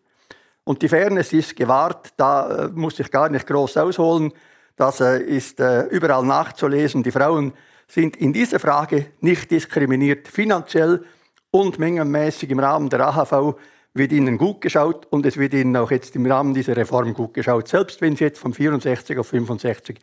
Und 0.63 0.81
die 0.81 0.89
Fairness 0.89 1.34
ist 1.34 1.55
gewahrt, 1.55 2.13
da 2.17 2.65
äh, 2.65 2.67
muss 2.69 2.99
ich 2.99 3.12
gar 3.12 3.29
nicht 3.29 3.47
groß 3.47 3.77
ausholen. 3.77 4.31
Das 4.75 4.99
äh, 4.99 5.19
ist 5.19 5.60
äh, 5.60 5.84
überall 5.88 6.25
nachzulesen. 6.25 7.03
Die 7.03 7.12
Frauen 7.12 7.53
sind 7.88 8.15
in 8.17 8.34
dieser 8.34 8.60
Frage 8.60 9.07
nicht 9.19 9.51
diskriminiert. 9.51 10.27
Finanziell 10.27 11.03
und 11.51 11.79
mengenmäßig 11.79 12.49
im 12.49 12.60
Rahmen 12.60 12.89
der 12.89 13.01
AHV 13.07 13.55
wird 13.93 14.12
ihnen 14.13 14.38
gut 14.38 14.62
geschaut 14.62 15.05
und 15.10 15.25
es 15.25 15.38
wird 15.38 15.53
ihnen 15.53 15.75
auch 15.75 15.91
jetzt 15.91 16.15
im 16.15 16.25
Rahmen 16.25 16.53
dieser 16.53 16.77
Reform 16.77 17.13
gut 17.13 17.34
geschaut, 17.34 17.67
selbst 17.67 17.99
wenn 17.99 18.15
sie 18.15 18.23
jetzt 18.23 18.39
von 18.39 18.53
64 18.53 19.17
auf 19.17 19.27
65 19.27 19.99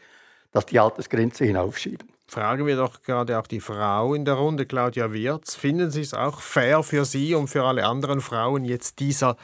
das 0.53 0.67
die 0.67 0.79
Altersgrenze 0.79 1.45
hinaufschieben. 1.45 2.09
Fragen 2.27 2.67
wir 2.67 2.77
doch 2.77 3.03
gerade 3.03 3.39
auch 3.39 3.47
die 3.47 3.61
Frau 3.61 4.15
in 4.15 4.25
der 4.25 4.35
Runde, 4.35 4.67
Claudia 4.67 5.13
Wirz. 5.13 5.55
Finden 5.55 5.91
Sie 5.91 6.03
es 6.03 6.13
auch 6.13 6.41
fair 6.41 6.83
für 6.83 7.07
Sie 7.07 7.35
und 7.35 7.49
für 7.49 7.65
alle 7.65 7.87
anderen 7.87 8.21
Frauen 8.21 8.65
jetzt 8.65 9.01
dieser 9.01 9.37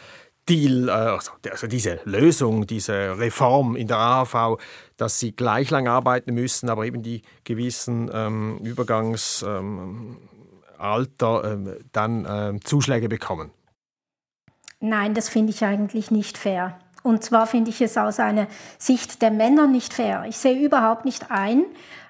Deal, 0.48 0.88
äh, 0.88 0.92
also, 0.92 1.32
also 1.50 1.66
diese 1.66 2.00
Lösung, 2.04 2.66
diese 2.66 3.18
Reform 3.18 3.76
in 3.76 3.88
der 3.88 3.96
AHV, 3.96 4.58
dass 4.96 5.18
sie 5.20 5.32
gleich 5.32 5.70
lang 5.70 5.88
arbeiten 5.88 6.34
müssen, 6.34 6.68
aber 6.68 6.86
eben 6.86 7.02
die 7.02 7.22
gewissen 7.44 8.10
ähm, 8.12 8.58
Übergangsalter 8.58 9.48
ähm, 11.44 11.66
ähm, 11.66 11.76
dann 11.92 12.26
ähm, 12.28 12.64
Zuschläge 12.64 13.08
bekommen? 13.08 13.50
Nein, 14.80 15.14
das 15.14 15.28
finde 15.28 15.50
ich 15.50 15.64
eigentlich 15.64 16.10
nicht 16.10 16.36
fair. 16.38 16.78
Und 17.02 17.22
zwar 17.22 17.46
finde 17.46 17.70
ich 17.70 17.80
es 17.80 17.96
aus 17.96 18.18
einer 18.18 18.46
Sicht 18.78 19.20
der 19.20 19.30
Männer 19.30 19.66
nicht 19.66 19.92
fair. 19.92 20.24
Ich 20.28 20.38
sehe 20.38 20.58
überhaupt 20.58 21.04
nicht 21.04 21.30
ein, 21.30 21.64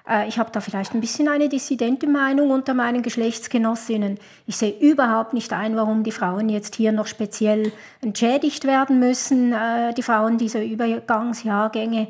äh, 0.07 0.27
ich 0.27 0.37
habe 0.37 0.51
da 0.51 0.61
vielleicht 0.61 0.93
ein 0.93 1.01
bisschen 1.01 1.27
eine 1.27 1.49
dissidente 1.49 2.07
Meinung 2.07 2.51
unter 2.51 2.73
meinen 2.73 3.01
Geschlechtsgenossinnen. 3.01 4.19
Ich 4.45 4.57
sehe 4.57 4.77
überhaupt 4.79 5.33
nicht 5.33 5.53
ein, 5.53 5.75
warum 5.75 6.03
die 6.03 6.11
Frauen 6.11 6.49
jetzt 6.49 6.75
hier 6.75 6.91
noch 6.91 7.07
speziell 7.07 7.71
entschädigt 8.01 8.65
werden 8.65 8.99
müssen, 8.99 9.53
äh, 9.53 9.93
die 9.93 10.03
Frauen 10.03 10.37
dieser 10.37 10.63
Übergangsjahrgänge. 10.63 12.07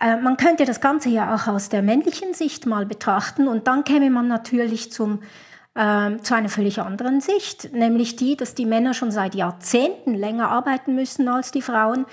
Äh, 0.00 0.16
man 0.16 0.36
könnte 0.36 0.64
das 0.64 0.80
Ganze 0.80 1.08
ja 1.08 1.34
auch 1.34 1.46
aus 1.46 1.68
der 1.68 1.82
männlichen 1.82 2.34
Sicht 2.34 2.66
mal 2.66 2.86
betrachten 2.86 3.48
und 3.48 3.66
dann 3.66 3.84
käme 3.84 4.10
man 4.10 4.28
natürlich 4.28 4.92
zum, 4.92 5.20
äh, 5.74 6.16
zu 6.18 6.34
einer 6.34 6.48
völlig 6.48 6.80
anderen 6.80 7.20
Sicht, 7.20 7.72
nämlich 7.72 8.16
die, 8.16 8.36
dass 8.36 8.54
die 8.54 8.66
Männer 8.66 8.94
schon 8.94 9.10
seit 9.10 9.34
Jahrzehnten 9.34 10.14
länger 10.14 10.50
arbeiten 10.50 10.94
müssen 10.94 11.28
als 11.28 11.50
die 11.50 11.62
Frauen, 11.62 12.06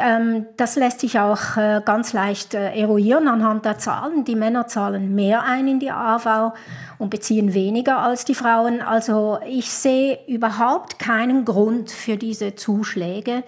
Ähm, 0.00 0.46
das 0.56 0.76
lässt 0.76 1.00
sich 1.00 1.18
auch 1.18 1.56
äh, 1.56 1.82
ganz 1.84 2.12
leicht 2.12 2.54
äh, 2.54 2.72
eruieren 2.74 3.28
anhand 3.28 3.64
der 3.64 3.78
Zahlen. 3.78 4.24
Die 4.24 4.36
Männer 4.36 4.66
zahlen 4.66 5.14
mehr 5.14 5.42
ein 5.42 5.68
in 5.68 5.78
die 5.78 5.90
AV 5.90 6.54
und 6.98 7.10
beziehen 7.10 7.52
weniger 7.52 7.98
als 7.98 8.24
die 8.24 8.34
Frauen. 8.34 8.80
Also 8.80 9.38
ich 9.46 9.70
sehe 9.70 10.18
überhaupt 10.26 10.98
keinen 10.98 11.44
Grund 11.44 11.90
für 11.90 12.16
diese 12.16 12.54
Zuschläge, 12.54 13.42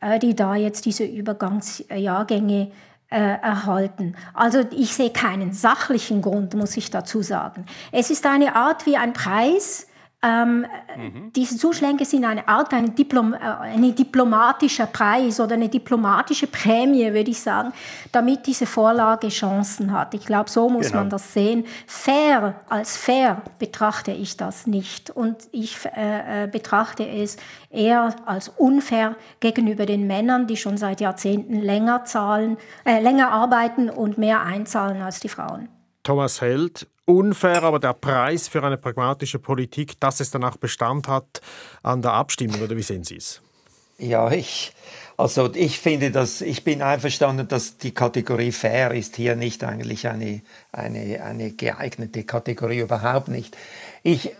äh, 0.00 0.18
die 0.18 0.34
da 0.34 0.54
jetzt 0.54 0.86
diese 0.86 1.04
Übergangsjahrgänge 1.04 2.70
erhalten. 3.10 4.16
Also 4.34 4.64
ich 4.70 4.94
sehe 4.94 5.10
keinen 5.10 5.52
sachlichen 5.52 6.22
Grund, 6.22 6.54
muss 6.54 6.76
ich 6.76 6.90
dazu 6.90 7.22
sagen. 7.22 7.64
Es 7.90 8.10
ist 8.10 8.26
eine 8.26 8.54
Art 8.54 8.86
wie 8.86 8.96
ein 8.96 9.12
Preis, 9.14 9.87
ähm, 10.20 10.66
mhm. 10.96 11.32
Diese 11.36 11.56
Zuschläge 11.56 12.04
sind 12.04 12.24
eine 12.24 12.48
Art 12.48 12.74
ein 12.74 12.92
Diplom, 12.92 13.34
äh, 13.34 13.36
eine 13.36 13.92
diplomatischer 13.92 14.86
Preis 14.86 15.38
oder 15.38 15.54
eine 15.54 15.68
diplomatische 15.68 16.48
Prämie, 16.48 17.12
würde 17.12 17.30
ich 17.30 17.40
sagen, 17.40 17.72
damit 18.10 18.44
diese 18.48 18.66
Vorlage 18.66 19.28
Chancen 19.28 19.92
hat. 19.92 20.14
Ich 20.14 20.26
glaube, 20.26 20.50
so 20.50 20.68
muss 20.68 20.88
genau. 20.88 21.02
man 21.02 21.10
das 21.10 21.32
sehen. 21.32 21.64
Fair 21.86 22.56
als 22.68 22.96
fair 22.96 23.42
betrachte 23.60 24.10
ich 24.10 24.36
das 24.36 24.66
nicht 24.66 25.10
und 25.10 25.36
ich 25.52 25.76
äh, 25.84 26.44
äh, 26.44 26.46
betrachte 26.48 27.08
es 27.08 27.36
eher 27.70 28.16
als 28.26 28.48
unfair 28.48 29.14
gegenüber 29.38 29.86
den 29.86 30.08
Männern, 30.08 30.48
die 30.48 30.56
schon 30.56 30.78
seit 30.78 31.00
Jahrzehnten 31.00 31.60
länger 31.60 32.04
zahlen, 32.06 32.56
äh, 32.84 33.00
länger 33.00 33.30
arbeiten 33.30 33.88
und 33.88 34.18
mehr 34.18 34.42
einzahlen 34.42 35.00
als 35.00 35.20
die 35.20 35.28
Frauen. 35.28 35.68
Thomas 36.08 36.40
Held, 36.40 36.86
unfair, 37.04 37.62
aber 37.64 37.78
der 37.78 37.92
Preis 37.92 38.48
für 38.48 38.64
eine 38.64 38.78
pragmatische 38.78 39.38
Politik, 39.38 40.00
dass 40.00 40.20
es 40.20 40.30
danach 40.30 40.56
Bestand 40.56 41.06
hat 41.06 41.42
an 41.82 42.00
der 42.00 42.14
Abstimmung, 42.14 42.62
oder 42.62 42.74
wie 42.78 42.82
sehen 42.82 43.04
Sie 43.04 43.16
es? 43.16 43.42
Ja, 43.98 44.30
ich, 44.30 44.72
also 45.18 45.52
ich 45.54 45.78
finde, 45.78 46.10
dass 46.10 46.40
ich 46.40 46.64
bin 46.64 46.80
einverstanden, 46.80 47.46
dass 47.46 47.76
die 47.76 47.90
Kategorie 47.90 48.52
fair 48.52 48.92
ist 48.92 49.16
hier 49.16 49.36
nicht 49.36 49.62
eigentlich 49.64 50.08
eine, 50.08 50.40
eine, 50.72 51.22
eine 51.22 51.50
geeignete 51.50 52.24
Kategorie, 52.24 52.78
überhaupt 52.78 53.28
nicht. 53.28 53.54
Ich, 54.02 54.30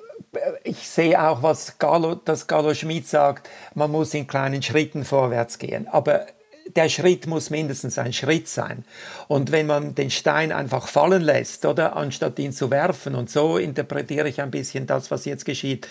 ich 0.64 0.88
sehe 0.88 1.22
auch, 1.22 1.42
was 1.42 1.78
Gallo, 1.78 2.14
das 2.14 2.46
Gallo 2.46 2.72
Schmidt 2.72 3.06
sagt, 3.06 3.46
man 3.74 3.90
muss 3.90 4.14
in 4.14 4.26
kleinen 4.26 4.62
Schritten 4.62 5.04
vorwärts 5.04 5.58
gehen. 5.58 5.86
Aber 5.86 6.28
der 6.76 6.88
Schritt 6.88 7.26
muss 7.26 7.50
mindestens 7.50 7.98
ein 7.98 8.12
Schritt 8.12 8.48
sein. 8.48 8.84
Und 9.26 9.52
wenn 9.52 9.66
man 9.66 9.94
den 9.94 10.10
Stein 10.10 10.52
einfach 10.52 10.88
fallen 10.88 11.22
lässt, 11.22 11.64
oder 11.64 11.96
anstatt 11.96 12.38
ihn 12.38 12.52
zu 12.52 12.70
werfen, 12.70 13.14
und 13.14 13.30
so 13.30 13.58
interpretiere 13.58 14.28
ich 14.28 14.40
ein 14.40 14.50
bisschen 14.50 14.86
das, 14.86 15.10
was 15.10 15.24
jetzt 15.24 15.44
geschieht, 15.44 15.88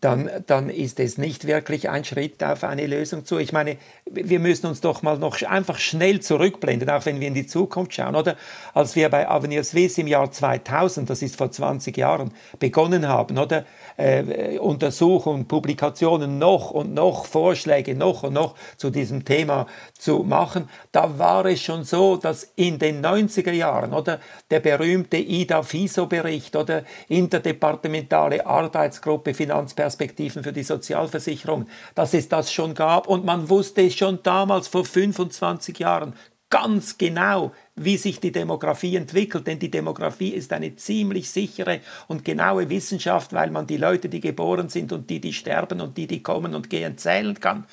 dann, 0.00 0.30
dann 0.46 0.70
ist 0.70 0.98
es 0.98 1.18
nicht 1.18 1.46
wirklich 1.46 1.90
ein 1.90 2.04
Schritt 2.04 2.42
auf 2.42 2.64
eine 2.64 2.86
Lösung 2.86 3.24
zu. 3.24 3.38
Ich 3.38 3.52
meine, 3.52 3.76
wir 4.06 4.40
müssen 4.40 4.66
uns 4.66 4.80
doch 4.80 5.02
mal 5.02 5.18
noch 5.18 5.40
einfach 5.42 5.78
schnell 5.78 6.20
zurückblenden, 6.20 6.88
auch 6.88 7.04
wenn 7.04 7.20
wir 7.20 7.28
in 7.28 7.34
die 7.34 7.46
Zukunft 7.46 7.94
schauen, 7.94 8.16
oder? 8.16 8.36
Als 8.72 8.96
wir 8.96 9.08
bei 9.10 9.28
Avenir 9.28 9.62
Swiss 9.62 9.98
im 9.98 10.06
Jahr 10.06 10.30
2000, 10.30 11.10
das 11.10 11.20
ist 11.22 11.36
vor 11.36 11.50
20 11.50 11.96
Jahren, 11.96 12.32
begonnen 12.58 13.06
haben, 13.06 13.38
oder? 13.38 13.66
Äh, 14.00 14.58
Untersuchungen, 14.58 15.46
Publikationen 15.46 16.38
noch 16.38 16.70
und 16.70 16.94
noch 16.94 17.26
Vorschläge 17.26 17.94
noch 17.94 18.22
und 18.22 18.32
noch 18.32 18.54
zu 18.78 18.88
diesem 18.88 19.26
Thema 19.26 19.66
zu 19.98 20.20
machen, 20.20 20.70
da 20.90 21.18
war 21.18 21.44
es 21.44 21.60
schon 21.60 21.84
so, 21.84 22.16
dass 22.16 22.50
in 22.56 22.78
den 22.78 23.04
90er 23.04 23.52
Jahren 23.52 23.92
oder 23.92 24.18
der 24.50 24.60
berühmte 24.60 25.18
IDA-FISO-Bericht 25.18 26.56
oder 26.56 26.84
interdepartementale 27.08 28.46
Arbeitsgruppe 28.46 29.34
Finanzperspektiven 29.34 30.42
für 30.44 30.54
die 30.54 30.62
Sozialversicherung, 30.62 31.66
dass 31.94 32.14
es 32.14 32.26
das 32.28 32.50
schon 32.50 32.72
gab. 32.72 33.06
Und 33.06 33.26
man 33.26 33.50
wusste 33.50 33.90
schon 33.90 34.20
damals 34.22 34.68
vor 34.68 34.86
25 34.86 35.78
Jahren 35.78 36.14
ganz 36.48 36.96
genau, 36.96 37.52
wie 37.82 37.96
sich 37.96 38.20
die 38.20 38.30
Demografie 38.30 38.96
entwickelt, 38.96 39.46
denn 39.46 39.58
die 39.58 39.70
Demografie 39.70 40.30
ist 40.30 40.52
eine 40.52 40.76
ziemlich 40.76 41.30
sichere 41.30 41.80
und 42.08 42.24
genaue 42.24 42.68
Wissenschaft, 42.68 43.32
weil 43.32 43.50
man 43.50 43.66
die 43.66 43.78
Leute, 43.78 44.10
die 44.10 44.20
geboren 44.20 44.68
sind 44.68 44.92
und 44.92 45.08
die, 45.08 45.20
die 45.20 45.32
sterben 45.32 45.80
und 45.80 45.96
die, 45.96 46.06
die 46.06 46.22
kommen 46.22 46.54
und 46.54 46.68
gehen, 46.68 46.98
zählen 46.98 47.40
kann. 47.40 47.64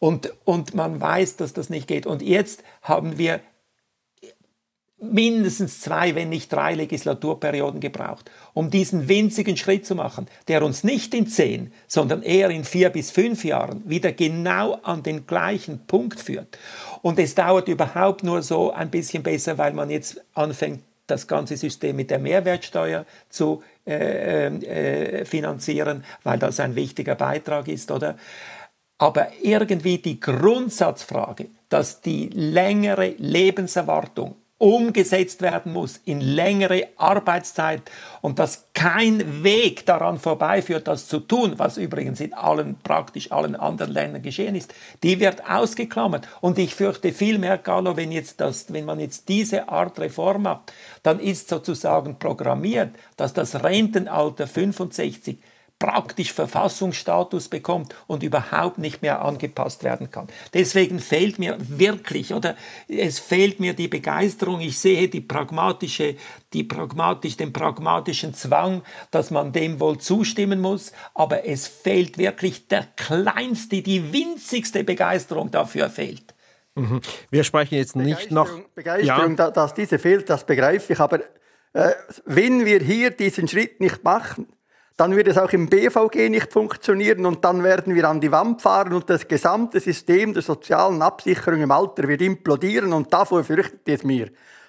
Und, 0.00 0.34
und 0.44 0.74
man 0.74 1.00
weiß, 1.00 1.36
dass 1.36 1.52
das 1.52 1.70
nicht 1.70 1.86
geht. 1.86 2.04
Und 2.04 2.20
jetzt 2.20 2.64
haben 2.82 3.16
wir 3.16 3.40
mindestens 5.12 5.80
zwei, 5.80 6.14
wenn 6.14 6.28
nicht 6.28 6.52
drei 6.52 6.74
Legislaturperioden 6.74 7.80
gebraucht, 7.80 8.30
um 8.52 8.70
diesen 8.70 9.08
winzigen 9.08 9.56
Schritt 9.56 9.86
zu 9.86 9.94
machen, 9.94 10.26
der 10.48 10.62
uns 10.62 10.84
nicht 10.84 11.14
in 11.14 11.26
zehn, 11.26 11.72
sondern 11.86 12.22
eher 12.22 12.50
in 12.50 12.64
vier 12.64 12.90
bis 12.90 13.10
fünf 13.10 13.44
Jahren 13.44 13.82
wieder 13.88 14.12
genau 14.12 14.74
an 14.82 15.02
den 15.02 15.26
gleichen 15.26 15.86
Punkt 15.86 16.20
führt. 16.20 16.58
Und 17.02 17.18
es 17.18 17.34
dauert 17.34 17.68
überhaupt 17.68 18.22
nur 18.24 18.42
so 18.42 18.72
ein 18.72 18.90
bisschen 18.90 19.22
besser, 19.22 19.58
weil 19.58 19.72
man 19.72 19.90
jetzt 19.90 20.22
anfängt, 20.34 20.82
das 21.06 21.26
ganze 21.26 21.56
System 21.56 21.96
mit 21.96 22.10
der 22.10 22.18
Mehrwertsteuer 22.18 23.04
zu 23.28 23.62
äh, 23.86 24.46
äh, 24.46 25.24
finanzieren, 25.24 26.04
weil 26.22 26.38
das 26.38 26.60
ein 26.60 26.74
wichtiger 26.76 27.14
Beitrag 27.14 27.68
ist, 27.68 27.90
oder? 27.90 28.16
Aber 28.96 29.28
irgendwie 29.42 29.98
die 29.98 30.20
Grundsatzfrage, 30.20 31.48
dass 31.68 32.00
die 32.00 32.28
längere 32.28 33.14
Lebenserwartung 33.18 34.36
umgesetzt 34.64 35.42
werden 35.42 35.74
muss 35.74 36.00
in 36.06 36.22
längere 36.22 36.88
Arbeitszeit 36.96 37.82
und 38.22 38.38
dass 38.38 38.68
kein 38.72 39.44
Weg 39.44 39.84
daran 39.84 40.18
vorbeiführt, 40.18 40.88
das 40.88 41.06
zu 41.06 41.20
tun, 41.20 41.58
was 41.58 41.76
übrigens 41.76 42.18
in 42.18 42.32
allen, 42.32 42.76
praktisch 42.82 43.30
allen 43.30 43.56
anderen 43.56 43.92
Ländern 43.92 44.22
geschehen 44.22 44.54
ist, 44.54 44.72
die 45.02 45.20
wird 45.20 45.46
ausgeklammert. 45.46 46.26
Und 46.40 46.56
ich 46.58 46.74
fürchte 46.74 47.12
vielmehr, 47.12 47.58
Carlo, 47.58 47.98
wenn, 47.98 48.10
jetzt 48.10 48.40
das, 48.40 48.72
wenn 48.72 48.86
man 48.86 49.00
jetzt 49.00 49.28
diese 49.28 49.68
Art 49.68 49.98
Reform 49.98 50.44
macht, 50.44 50.72
dann 51.02 51.20
ist 51.20 51.50
sozusagen 51.50 52.18
programmiert, 52.18 52.94
dass 53.18 53.34
das 53.34 53.62
Rentenalter 53.64 54.46
65 54.46 55.36
praktisch 55.78 56.32
Verfassungsstatus 56.32 57.48
bekommt 57.48 57.94
und 58.06 58.22
überhaupt 58.22 58.78
nicht 58.78 59.02
mehr 59.02 59.22
angepasst 59.22 59.84
werden 59.84 60.10
kann. 60.10 60.28
Deswegen 60.54 60.98
fehlt 60.98 61.38
mir 61.38 61.56
wirklich, 61.60 62.32
oder 62.32 62.56
es 62.88 63.18
fehlt 63.18 63.60
mir 63.60 63.74
die 63.74 63.88
Begeisterung. 63.88 64.60
Ich 64.60 64.78
sehe 64.78 65.08
die 65.08 65.20
pragmatische, 65.20 66.16
die 66.52 66.64
pragmatisch, 66.64 67.36
den 67.36 67.52
pragmatischen 67.52 68.34
Zwang, 68.34 68.82
dass 69.10 69.30
man 69.30 69.52
dem 69.52 69.80
wohl 69.80 69.98
zustimmen 69.98 70.60
muss, 70.60 70.92
aber 71.14 71.46
es 71.46 71.66
fehlt 71.66 72.18
wirklich 72.18 72.68
der 72.68 72.86
kleinste, 72.96 73.82
die 73.82 74.12
winzigste 74.12 74.84
Begeisterung 74.84 75.50
dafür 75.50 75.90
fehlt. 75.90 76.34
Mhm. 76.76 77.00
Wir 77.30 77.44
sprechen 77.44 77.76
jetzt 77.76 77.96
nicht 77.96 78.30
noch. 78.30 78.48
Begeisterung, 78.74 79.36
ja. 79.36 79.50
dass 79.50 79.74
diese 79.74 79.98
fehlt, 79.98 80.28
das 80.30 80.44
begreife 80.44 80.92
ich. 80.92 81.00
Aber 81.00 81.20
äh, 81.72 81.92
wenn 82.24 82.64
wir 82.64 82.80
hier 82.80 83.10
diesen 83.10 83.48
Schritt 83.48 83.80
nicht 83.80 84.02
machen, 84.02 84.48
dann 84.96 85.16
wird 85.16 85.28
es 85.28 85.38
auch 85.38 85.50
im 85.52 85.68
BVG 85.68 86.30
nicht 86.30 86.52
funktionieren 86.52 87.26
und 87.26 87.44
dann 87.44 87.64
werden 87.64 87.94
wir 87.94 88.08
an 88.08 88.20
die 88.20 88.30
Wand 88.30 88.62
fahren 88.62 88.92
und 88.92 89.10
das 89.10 89.26
gesamte 89.26 89.80
System 89.80 90.32
der 90.32 90.42
sozialen 90.42 91.02
Absicherung 91.02 91.60
im 91.60 91.70
Alter 91.70 92.06
wird 92.06 92.22
implodieren 92.22 92.92
und 92.92 93.12
davor 93.12 93.42
fürchtet 93.42 93.88
es 93.88 94.04
mir. 94.04 94.28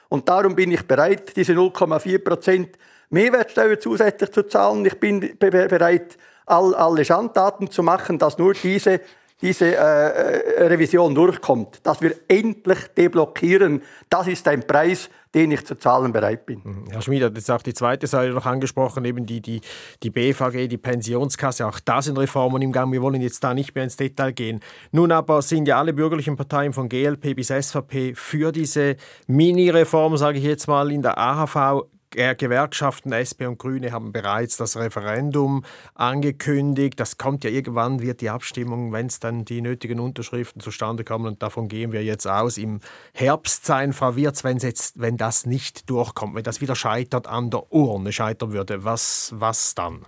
Und 0.09 0.27
darum 0.27 0.55
bin 0.55 0.71
ich 0.71 0.83
bereit, 0.83 1.35
diese 1.35 1.53
0,4 1.53 2.19
Prozent 2.23 2.77
Mehrwertsteuer 3.09 3.79
zusätzlich 3.79 4.31
zu 4.31 4.43
zahlen. 4.43 4.85
Ich 4.85 4.99
bin 4.99 5.37
bereit, 5.37 6.17
all, 6.47 6.73
alle 6.73 7.05
Schandtaten 7.05 7.69
zu 7.69 7.83
machen, 7.83 8.17
dass 8.17 8.37
nur 8.37 8.53
diese 8.53 9.01
diese 9.41 9.75
äh, 9.75 10.63
Revision 10.65 11.13
durchkommt, 11.13 11.81
dass 11.83 12.01
wir 12.01 12.15
endlich 12.27 12.79
deblockieren, 12.97 13.83
das 14.09 14.27
ist 14.27 14.47
ein 14.47 14.65
Preis, 14.65 15.09
den 15.35 15.51
ich 15.51 15.65
zu 15.65 15.77
zahlen 15.77 16.13
bereit 16.13 16.45
bin. 16.45 16.61
Mhm. 16.63 16.85
Herr 16.89 17.01
Schmid 17.01 17.21
hat 17.21 17.35
jetzt 17.35 17.51
auch 17.51 17.61
die 17.61 17.73
zweite 17.73 18.07
Säule 18.07 18.33
noch 18.33 18.45
angesprochen, 18.45 19.03
eben 19.03 19.25
die, 19.25 19.41
die, 19.41 19.59
die 20.01 20.09
BVG, 20.09 20.69
die 20.69 20.77
Pensionskasse. 20.77 21.67
Auch 21.67 21.79
da 21.81 22.01
sind 22.01 22.17
Reformen 22.17 22.61
im 22.61 22.71
Gang. 22.71 22.91
Wir 22.91 23.01
wollen 23.01 23.21
jetzt 23.21 23.43
da 23.43 23.53
nicht 23.53 23.75
mehr 23.75 23.83
ins 23.83 23.97
Detail 23.97 24.31
gehen. 24.31 24.61
Nun 24.91 25.11
aber 25.11 25.41
sind 25.41 25.67
ja 25.67 25.77
alle 25.77 25.93
bürgerlichen 25.93 26.37
Parteien 26.37 26.71
von 26.71 26.87
GLP 26.87 27.35
bis 27.35 27.49
SVP 27.49 28.15
für 28.15 28.53
diese 28.53 28.95
Mini-Reform, 29.27 30.15
sage 30.15 30.37
ich 30.37 30.45
jetzt 30.45 30.67
mal, 30.67 30.89
in 30.89 31.01
der 31.01 31.17
AHV 31.17 31.85
Gewerkschaften, 32.15 33.11
SP 33.11 33.45
und 33.45 33.59
Grüne 33.59 33.91
haben 33.91 34.11
bereits 34.11 34.57
das 34.57 34.77
Referendum 34.77 35.63
angekündigt. 35.93 36.99
Das 36.99 37.17
kommt 37.17 37.43
ja 37.43 37.49
irgendwann, 37.49 38.01
wird 38.01 38.21
die 38.21 38.29
Abstimmung, 38.29 38.91
wenn 38.91 39.07
es 39.07 39.19
dann 39.19 39.45
die 39.45 39.61
nötigen 39.61 39.99
Unterschriften 39.99 40.61
zustande 40.61 41.03
kommen, 41.03 41.25
und 41.27 41.43
davon 41.43 41.67
gehen 41.67 41.91
wir 41.91 42.03
jetzt 42.03 42.27
aus, 42.27 42.57
im 42.57 42.79
Herbst 43.13 43.65
sein. 43.65 43.93
Frau 43.93 44.15
Wirz, 44.15 44.43
wenn, 44.43 44.57
jetzt, 44.57 44.99
wenn 44.99 45.17
das 45.17 45.45
nicht 45.45 45.89
durchkommt, 45.89 46.35
wenn 46.35 46.43
das 46.43 46.61
wieder 46.61 46.75
scheitert 46.75 47.27
an 47.27 47.49
der 47.49 47.71
Urne 47.71 48.11
scheitern 48.11 48.51
würde, 48.53 48.83
was, 48.83 49.31
was 49.35 49.75
dann? 49.75 50.05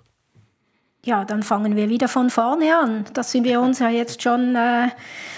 Ja, 1.08 1.24
dann 1.24 1.42
fangen 1.42 1.78
wir 1.78 1.88
wieder 1.88 2.10
von 2.10 2.30
vorne 2.30 2.78
an. 2.78 3.06
Das 3.14 3.32
sind 3.32 3.46
wir 3.46 3.62
uns 3.62 3.80
ja 3.80 3.90
jetzt 3.90 4.22
schon, 4.22 4.56
äh, 4.56 4.90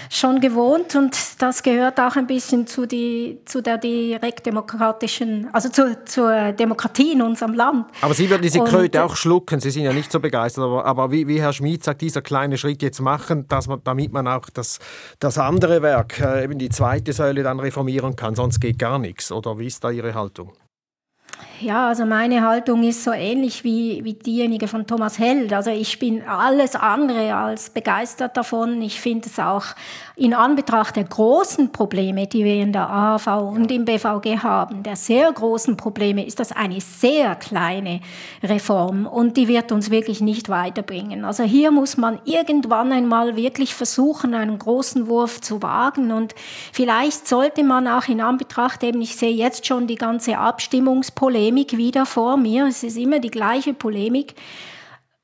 schon 0.09 0.41
gewohnt 0.41 0.95
und 0.95 1.15
das 1.37 1.61
gehört 1.61 1.99
auch 1.99 2.15
ein 2.15 2.25
bisschen 2.25 2.65
zu, 2.65 2.87
die, 2.87 3.39
zu 3.45 3.61
der 3.61 3.77
direktdemokratischen, 3.77 5.47
also 5.53 5.69
zu, 5.69 6.03
zur 6.05 6.53
Demokratie 6.53 7.13
in 7.13 7.21
unserem 7.21 7.53
Land. 7.53 7.85
Aber 8.01 8.15
Sie 8.15 8.27
würden 8.31 8.41
diese 8.41 8.61
Kröte 8.61 9.03
auch 9.03 9.15
schlucken, 9.15 9.59
Sie 9.59 9.69
sind 9.69 9.83
ja 9.83 9.93
nicht 9.93 10.11
so 10.11 10.19
begeistert, 10.19 10.63
aber, 10.63 10.85
aber 10.85 11.11
wie, 11.11 11.27
wie 11.27 11.39
Herr 11.39 11.53
Schmid 11.53 11.83
sagt, 11.83 12.01
dieser 12.01 12.23
kleine 12.23 12.57
Schritt 12.57 12.81
jetzt 12.81 12.99
machen, 12.99 13.47
dass 13.47 13.67
man, 13.67 13.79
damit 13.83 14.11
man 14.11 14.27
auch 14.27 14.49
das, 14.49 14.79
das 15.19 15.37
andere 15.37 15.83
Werk, 15.83 16.19
äh, 16.19 16.45
eben 16.45 16.57
die 16.57 16.69
zweite 16.69 17.13
Säule 17.13 17.43
dann 17.43 17.59
reformieren 17.59 18.15
kann, 18.15 18.33
sonst 18.33 18.59
geht 18.59 18.79
gar 18.79 18.97
nichts. 18.97 19.31
Oder 19.31 19.59
wie 19.59 19.67
ist 19.67 19.83
da 19.83 19.91
Ihre 19.91 20.15
Haltung? 20.15 20.51
Ja, 21.61 21.89
also 21.89 22.05
meine 22.05 22.45
Haltung 22.45 22.83
ist 22.83 23.03
so 23.03 23.11
ähnlich 23.11 23.65
wie, 23.65 24.01
wie 24.03 24.13
diejenige 24.13 24.67
von 24.67 24.87
Thomas 24.87 25.19
Held. 25.19 25.51
Also 25.51 25.71
ich 25.71 25.99
bin 25.99 26.21
alles 26.23 26.75
andere 26.75 27.35
als 27.35 27.69
begeistert 27.69 28.37
davon. 28.37 28.81
Ich 28.81 29.01
finde 29.01 29.27
es 29.27 29.39
auch 29.39 29.65
in 30.19 30.33
Anbetracht 30.33 30.97
der 30.97 31.05
großen 31.05 31.71
Probleme, 31.71 32.27
die 32.27 32.43
wir 32.43 32.61
in 32.61 32.73
der 32.73 32.89
AHV 32.89 33.27
und 33.53 33.71
im 33.71 33.85
BVG 33.85 34.39
haben, 34.43 34.83
der 34.83 34.97
sehr 34.97 35.31
großen 35.31 35.77
Probleme, 35.77 36.25
ist 36.25 36.39
das 36.39 36.51
eine 36.51 36.81
sehr 36.81 37.35
kleine 37.35 38.01
Reform 38.43 39.05
und 39.05 39.37
die 39.37 39.47
wird 39.47 39.71
uns 39.71 39.91
wirklich 39.91 40.19
nicht 40.19 40.49
weiterbringen. 40.49 41.23
Also 41.23 41.43
hier 41.43 41.71
muss 41.71 41.95
man 41.95 42.19
irgendwann 42.25 42.91
einmal 42.91 43.37
wirklich 43.37 43.73
versuchen, 43.73 44.33
einen 44.33 44.59
großen 44.59 45.07
Wurf 45.07 45.39
zu 45.39 45.61
wagen 45.61 46.11
und 46.11 46.35
vielleicht 46.73 47.27
sollte 47.27 47.63
man 47.63 47.87
auch 47.87 48.09
in 48.09 48.19
Anbetracht 48.19 48.83
eben, 48.83 49.01
ich 49.01 49.15
sehe 49.15 49.33
jetzt 49.33 49.65
schon 49.65 49.87
die 49.87 49.95
ganze 49.95 50.37
Abstimmungspolemik 51.29 51.77
wieder 51.77 52.05
vor 52.05 52.37
mir, 52.37 52.65
es 52.65 52.83
ist 52.83 52.97
immer 52.97 53.19
die 53.19 53.29
gleiche 53.29 53.73
Polemik, 53.73 54.33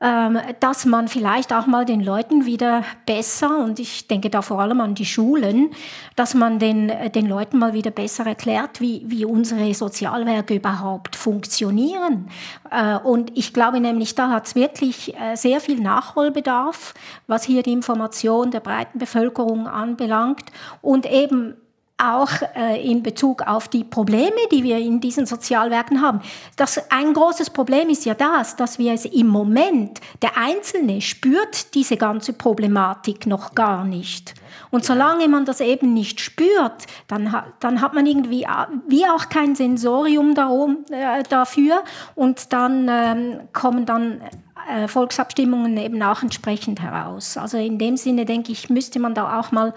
ähm, 0.02 0.38
dass 0.60 0.86
man 0.86 1.08
vielleicht 1.08 1.52
auch 1.52 1.66
mal 1.66 1.86
den 1.86 2.02
Leuten 2.02 2.46
wieder 2.46 2.84
besser, 3.06 3.58
und 3.58 3.80
ich 3.80 4.08
denke 4.08 4.30
da 4.30 4.42
vor 4.42 4.60
allem 4.60 4.82
an 4.82 4.94
die 4.94 5.06
Schulen, 5.06 5.72
dass 6.16 6.36
man 6.36 6.60
den, 6.60 6.90
äh, 6.90 7.10
den 7.10 7.28
Leuten 7.28 7.58
mal 7.58 7.74
wieder 7.74 7.92
besser 7.92 8.26
erklärt, 8.26 8.82
wie, 8.82 9.04
wie 9.08 9.26
unsere 9.26 9.74
Sozialwerke 9.74 10.56
überhaupt 10.56 11.16
funktionieren. 11.16 12.30
Äh, 12.70 12.98
und 12.98 13.32
ich 13.36 13.54
glaube 13.54 13.80
nämlich, 13.80 14.14
da 14.14 14.30
hat 14.30 14.48
es 14.48 14.56
wirklich 14.56 15.16
äh, 15.16 15.36
sehr 15.36 15.60
viel 15.60 15.80
Nachholbedarf, 15.80 16.94
was 17.26 17.46
hier 17.46 17.64
die 17.64 17.74
Information 17.74 18.52
der 18.52 18.60
breiten 18.60 19.00
Bevölkerung 19.00 19.68
anbelangt 19.68 20.52
und 20.82 21.10
eben 21.10 21.56
auch 21.98 22.30
äh, 22.56 22.82
in 22.90 23.04
Bezug 23.04 23.42
auf 23.44 23.70
die 23.70 23.86
Probleme, 23.86 24.36
die 24.52 24.64
wir 24.64 24.78
in 24.78 25.00
diesen 25.00 25.26
Sozialwerken 25.26 26.02
haben. 26.02 26.20
Das, 26.58 26.92
ein 26.92 27.14
großes 27.14 27.52
Problem 27.52 27.90
ist 27.90 28.06
ja 28.06 28.14
das, 28.14 28.58
dass 28.58 28.78
wir 28.80 28.94
es 28.94 29.06
im 29.06 29.28
Moment, 29.28 30.02
der 30.22 30.38
Einzelne 30.38 31.00
spürt 31.00 31.74
diese 31.74 31.96
ganze 31.96 32.34
Problematik 32.34 33.28
noch 33.28 33.56
gar 33.56 33.86
nicht. 33.86 34.34
Und 34.72 34.84
solange 34.84 35.30
man 35.30 35.46
das 35.46 35.62
eben 35.62 35.94
nicht 35.94 36.20
spürt, 36.20 36.86
dann, 37.08 37.34
dann 37.62 37.80
hat 37.80 37.94
man 37.94 38.06
irgendwie 38.06 38.44
äh, 38.44 38.68
wie 38.88 39.06
auch 39.06 39.30
kein 39.30 39.56
Sensorium 39.56 40.36
darum, 40.36 40.84
äh, 40.92 41.24
dafür 41.24 41.82
und 42.16 42.52
dann 42.52 42.90
ähm, 42.90 43.40
kommen 43.54 43.86
dann 43.86 44.22
äh, 44.70 44.90
Volksabstimmungen 44.90 45.78
eben 45.78 46.02
auch 46.04 46.22
entsprechend 46.22 46.82
heraus. 46.82 47.38
Also 47.38 47.58
in 47.58 47.78
dem 47.78 47.96
Sinne 47.96 48.26
denke 48.26 48.52
ich, 48.52 48.70
müsste 48.70 49.00
man 49.00 49.14
da 49.14 49.40
auch 49.40 49.54
mal 49.54 49.74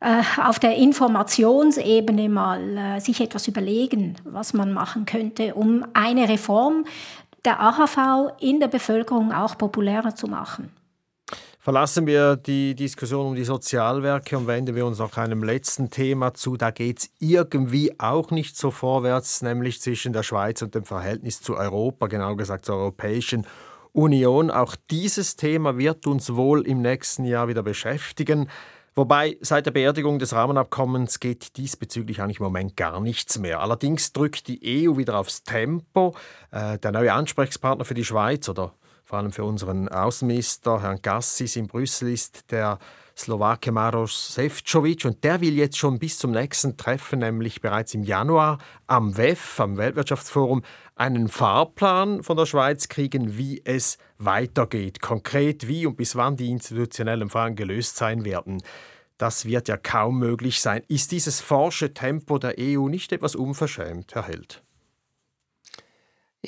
auf 0.00 0.58
der 0.58 0.76
Informationsebene 0.76 2.28
mal 2.28 2.76
äh, 2.76 3.00
sich 3.00 3.20
etwas 3.20 3.48
überlegen, 3.48 4.16
was 4.24 4.52
man 4.52 4.72
machen 4.72 5.06
könnte, 5.06 5.54
um 5.54 5.84
eine 5.94 6.28
Reform 6.28 6.84
der 7.44 7.60
AHV 7.60 8.32
in 8.40 8.60
der 8.60 8.68
Bevölkerung 8.68 9.32
auch 9.32 9.56
populärer 9.56 10.14
zu 10.14 10.26
machen. 10.26 10.70
Verlassen 11.66 12.06
wir 12.06 12.36
die 12.36 12.76
Diskussion 12.76 13.26
um 13.26 13.34
die 13.34 13.42
Sozialwerke 13.42 14.38
und 14.38 14.46
wenden 14.46 14.76
wir 14.76 14.86
uns 14.86 14.98
noch 14.98 15.16
einem 15.16 15.42
letzten 15.42 15.90
Thema 15.90 16.32
zu. 16.32 16.56
Da 16.56 16.70
geht 16.70 16.98
es 17.00 17.10
irgendwie 17.18 17.98
auch 17.98 18.30
nicht 18.30 18.56
so 18.56 18.70
vorwärts, 18.70 19.42
nämlich 19.42 19.80
zwischen 19.80 20.12
der 20.12 20.22
Schweiz 20.22 20.62
und 20.62 20.76
dem 20.76 20.84
Verhältnis 20.84 21.40
zu 21.40 21.56
Europa, 21.56 22.06
genau 22.06 22.36
gesagt 22.36 22.66
zur 22.66 22.76
Europäischen 22.76 23.46
Union. 23.92 24.52
Auch 24.52 24.76
dieses 24.92 25.34
Thema 25.34 25.76
wird 25.76 26.06
uns 26.06 26.36
wohl 26.36 26.64
im 26.64 26.82
nächsten 26.82 27.24
Jahr 27.24 27.48
wieder 27.48 27.64
beschäftigen. 27.64 28.48
Wobei 28.98 29.36
seit 29.42 29.66
der 29.66 29.72
Beerdigung 29.72 30.18
des 30.18 30.32
Rahmenabkommens 30.32 31.20
geht 31.20 31.58
diesbezüglich 31.58 32.22
eigentlich 32.22 32.40
im 32.40 32.44
Moment 32.44 32.78
gar 32.78 32.98
nichts 33.02 33.38
mehr. 33.38 33.60
Allerdings 33.60 34.14
drückt 34.14 34.48
die 34.48 34.88
EU 34.88 34.96
wieder 34.96 35.18
aufs 35.18 35.44
Tempo. 35.44 36.16
Äh, 36.50 36.78
der 36.78 36.92
neue 36.92 37.12
Ansprechpartner 37.12 37.84
für 37.84 37.92
die 37.92 38.06
Schweiz 38.06 38.48
oder 38.48 38.72
vor 39.04 39.18
allem 39.18 39.32
für 39.32 39.44
unseren 39.44 39.90
Außenminister 39.90 40.80
Herrn 40.80 41.00
Gassis 41.02 41.56
in 41.56 41.66
Brüssel 41.66 42.10
ist 42.10 42.50
der 42.50 42.78
Slowake 43.14 43.70
Maros 43.70 44.34
Sefcovic 44.34 45.04
und 45.04 45.22
der 45.24 45.42
will 45.42 45.54
jetzt 45.54 45.76
schon 45.76 45.98
bis 45.98 46.18
zum 46.18 46.30
nächsten 46.30 46.78
Treffen, 46.78 47.18
nämlich 47.18 47.60
bereits 47.60 47.92
im 47.92 48.02
Januar 48.02 48.58
am 48.86 49.16
WEF, 49.16 49.60
am 49.60 49.76
Weltwirtschaftsforum, 49.76 50.62
einen 50.96 51.28
Fahrplan 51.28 52.22
von 52.22 52.36
der 52.36 52.46
Schweiz 52.46 52.88
kriegen, 52.88 53.36
wie 53.36 53.62
es 53.64 53.98
weitergeht. 54.18 55.00
Konkret 55.00 55.68
wie 55.68 55.86
und 55.86 55.96
bis 55.96 56.16
wann 56.16 56.36
die 56.36 56.50
institutionellen 56.50 57.28
Fragen 57.28 57.54
gelöst 57.54 57.96
sein 57.96 58.24
werden. 58.24 58.62
Das 59.18 59.44
wird 59.44 59.68
ja 59.68 59.76
kaum 59.76 60.18
möglich 60.18 60.60
sein. 60.60 60.82
Ist 60.88 61.12
dieses 61.12 61.40
forsche 61.40 61.94
Tempo 61.94 62.38
der 62.38 62.56
EU 62.58 62.88
nicht 62.88 63.12
etwas 63.12 63.34
unverschämt, 63.34 64.14
Herr 64.14 64.26
Held? 64.26 64.62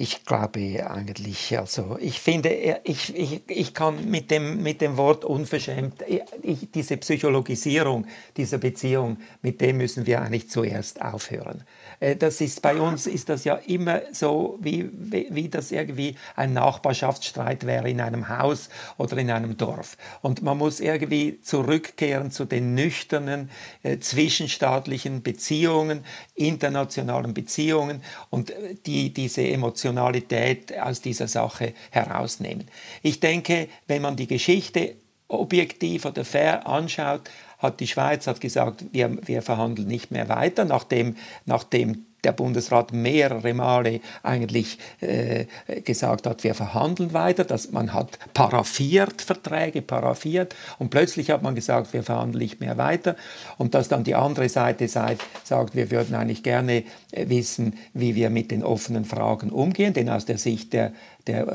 Ich 0.00 0.24
glaube 0.24 0.88
eigentlich, 0.88 1.58
also 1.58 1.98
ich 2.00 2.20
finde, 2.20 2.50
ich, 2.84 3.16
ich, 3.16 3.42
ich 3.48 3.74
kann 3.74 4.08
mit 4.08 4.30
dem, 4.30 4.62
mit 4.62 4.80
dem 4.80 4.96
Wort 4.96 5.24
unverschämt, 5.24 6.04
ich, 6.06 6.70
diese 6.72 6.96
Psychologisierung 6.98 8.06
dieser 8.36 8.58
Beziehung, 8.58 9.16
mit 9.42 9.60
dem 9.60 9.78
müssen 9.78 10.06
wir 10.06 10.22
eigentlich 10.22 10.48
zuerst 10.48 11.02
aufhören. 11.02 11.64
Äh, 11.98 12.14
das 12.14 12.40
ist 12.40 12.62
bei 12.62 12.76
uns 12.76 13.08
ist 13.08 13.28
das 13.28 13.42
ja 13.42 13.54
immer 13.54 14.02
so, 14.12 14.56
wie, 14.60 14.88
wie, 14.92 15.26
wie 15.30 15.48
das 15.48 15.72
irgendwie 15.72 16.14
ein 16.36 16.52
Nachbarschaftsstreit 16.52 17.66
wäre 17.66 17.90
in 17.90 18.00
einem 18.00 18.28
Haus 18.28 18.68
oder 18.98 19.16
in 19.18 19.32
einem 19.32 19.56
Dorf. 19.56 19.96
Und 20.22 20.42
man 20.42 20.58
muss 20.58 20.78
irgendwie 20.78 21.40
zurückkehren 21.40 22.30
zu 22.30 22.44
den 22.44 22.74
nüchternen 22.74 23.50
äh, 23.82 23.98
zwischenstaatlichen 23.98 25.24
Beziehungen, 25.24 26.04
internationalen 26.36 27.34
Beziehungen 27.34 28.02
und 28.30 28.50
äh, 28.50 28.76
die, 28.86 29.12
diese 29.12 29.42
Emotionalität 29.88 30.78
aus 30.78 31.00
dieser 31.00 31.28
Sache 31.28 31.74
herausnehmen. 31.90 32.66
Ich 33.02 33.20
denke, 33.20 33.68
wenn 33.86 34.02
man 34.02 34.16
die 34.16 34.26
Geschichte 34.26 34.94
objektiv 35.28 36.04
oder 36.04 36.24
fair 36.24 36.66
anschaut, 36.66 37.30
hat 37.58 37.80
die 37.80 37.86
Schweiz 37.86 38.26
hat 38.26 38.40
gesagt, 38.40 38.84
wir, 38.92 39.18
wir 39.26 39.42
verhandeln 39.42 39.88
nicht 39.88 40.10
mehr 40.10 40.28
weiter, 40.28 40.64
nachdem, 40.64 41.16
nachdem 41.44 42.06
der 42.24 42.32
Bundesrat 42.32 42.92
mehrere 42.92 43.54
Male 43.54 44.00
eigentlich 44.22 44.78
äh, 45.00 45.46
gesagt 45.84 46.26
hat, 46.26 46.42
wir 46.44 46.54
verhandeln 46.54 47.12
weiter, 47.12 47.44
dass 47.44 47.70
man 47.70 47.92
hat 47.94 48.18
paraffiert 48.34 49.22
Verträge, 49.22 49.82
paraffiert 49.82 50.54
und 50.78 50.90
plötzlich 50.90 51.30
hat 51.30 51.42
man 51.42 51.54
gesagt, 51.54 51.92
wir 51.92 52.02
verhandeln 52.02 52.42
nicht 52.42 52.60
mehr 52.60 52.76
weiter 52.76 53.16
und 53.56 53.74
dass 53.74 53.88
dann 53.88 54.04
die 54.04 54.14
andere 54.14 54.48
Seite 54.48 54.88
sagt, 54.88 55.22
sagt 55.44 55.76
wir 55.76 55.90
würden 55.90 56.14
eigentlich 56.14 56.42
gerne 56.42 56.84
äh, 57.12 57.28
wissen, 57.28 57.78
wie 57.94 58.14
wir 58.14 58.30
mit 58.30 58.50
den 58.50 58.64
offenen 58.64 59.04
Fragen 59.04 59.50
umgehen, 59.50 59.94
denn 59.94 60.08
aus 60.08 60.24
der 60.24 60.38
Sicht 60.38 60.72
der, 60.72 60.92
der 61.28 61.46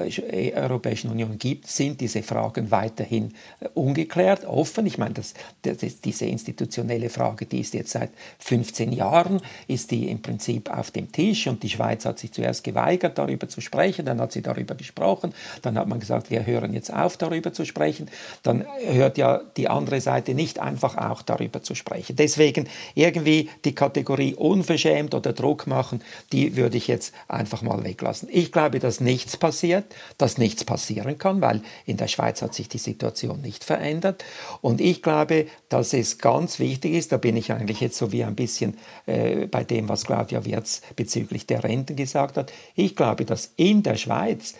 Europäischen 0.55 1.09
Union 1.09 1.37
gibt, 1.37 1.67
sind 1.67 1.99
diese 1.99 2.21
Fragen 2.21 2.69
weiterhin 2.71 3.33
äh, 3.59 3.67
ungeklärt, 3.73 4.45
offen. 4.45 4.85
Ich 4.85 4.97
meine, 4.97 5.15
das, 5.15 5.33
das, 5.63 6.01
diese 6.01 6.25
institutionelle 6.25 7.09
Frage, 7.09 7.45
die 7.45 7.59
ist 7.59 7.73
jetzt 7.73 7.91
seit 7.91 8.11
15 8.39 8.91
Jahren, 8.91 9.41
ist 9.67 9.91
die 9.91 10.09
im 10.09 10.21
Prinzip 10.21 10.69
auf 10.69 10.91
dem 10.91 11.11
Tisch 11.11 11.47
und 11.47 11.63
die 11.63 11.69
Schweiz 11.69 12.05
hat 12.05 12.19
sich 12.19 12.31
zuerst 12.31 12.63
geweigert, 12.63 13.17
darüber 13.17 13.49
zu 13.49 13.61
sprechen, 13.61 14.05
dann 14.05 14.21
hat 14.21 14.31
sie 14.31 14.41
darüber 14.41 14.75
gesprochen, 14.75 15.33
dann 15.63 15.77
hat 15.77 15.87
man 15.87 15.99
gesagt, 15.99 16.29
wir 16.29 16.45
hören 16.45 16.73
jetzt 16.73 16.93
auf, 16.93 17.17
darüber 17.17 17.51
zu 17.51 17.65
sprechen, 17.65 18.09
dann 18.43 18.65
hört 18.85 19.17
ja 19.17 19.41
die 19.57 19.69
andere 19.69 20.01
Seite 20.01 20.35
nicht 20.35 20.59
einfach 20.59 20.97
auch 20.97 21.23
darüber 21.23 21.63
zu 21.63 21.73
sprechen. 21.73 22.15
Deswegen 22.15 22.67
irgendwie 22.93 23.49
die 23.65 23.73
Kategorie 23.73 24.35
unverschämt 24.35 25.15
oder 25.15 25.33
Druck 25.33 25.65
machen, 25.65 26.01
die 26.31 26.55
würde 26.55 26.77
ich 26.77 26.87
jetzt 26.87 27.13
einfach 27.27 27.63
mal 27.63 27.83
weglassen. 27.83 28.29
Ich 28.31 28.51
glaube, 28.51 28.79
dass 28.79 28.99
nichts 28.99 29.35
passiert 29.35 29.62
passiert, 29.63 29.95
dass 30.17 30.37
nichts 30.37 30.65
passieren 30.65 31.17
kann, 31.17 31.39
weil 31.39 31.61
in 31.85 31.95
der 31.95 32.09
Schweiz 32.09 32.41
hat 32.41 32.53
sich 32.53 32.67
die 32.67 32.77
Situation 32.77 33.39
nicht 33.39 33.63
verändert. 33.63 34.25
Und 34.59 34.81
ich 34.81 35.01
glaube, 35.01 35.47
dass 35.69 35.93
es 35.93 36.17
ganz 36.17 36.59
wichtig 36.59 36.93
ist, 36.93 37.13
da 37.13 37.17
bin 37.17 37.37
ich 37.37 37.53
eigentlich 37.53 37.79
jetzt 37.79 37.97
so 37.97 38.11
wie 38.11 38.25
ein 38.25 38.35
bisschen 38.35 38.77
äh, 39.05 39.47
bei 39.47 39.63
dem, 39.63 39.87
was 39.87 40.03
Claudia 40.03 40.43
Wirz 40.43 40.81
bezüglich 40.97 41.47
der 41.47 41.63
Renten 41.63 41.95
gesagt 41.95 42.35
hat. 42.35 42.51
Ich 42.75 42.97
glaube, 42.97 43.23
dass 43.23 43.53
in 43.55 43.83
der 43.83 43.95
Schweiz 43.95 44.55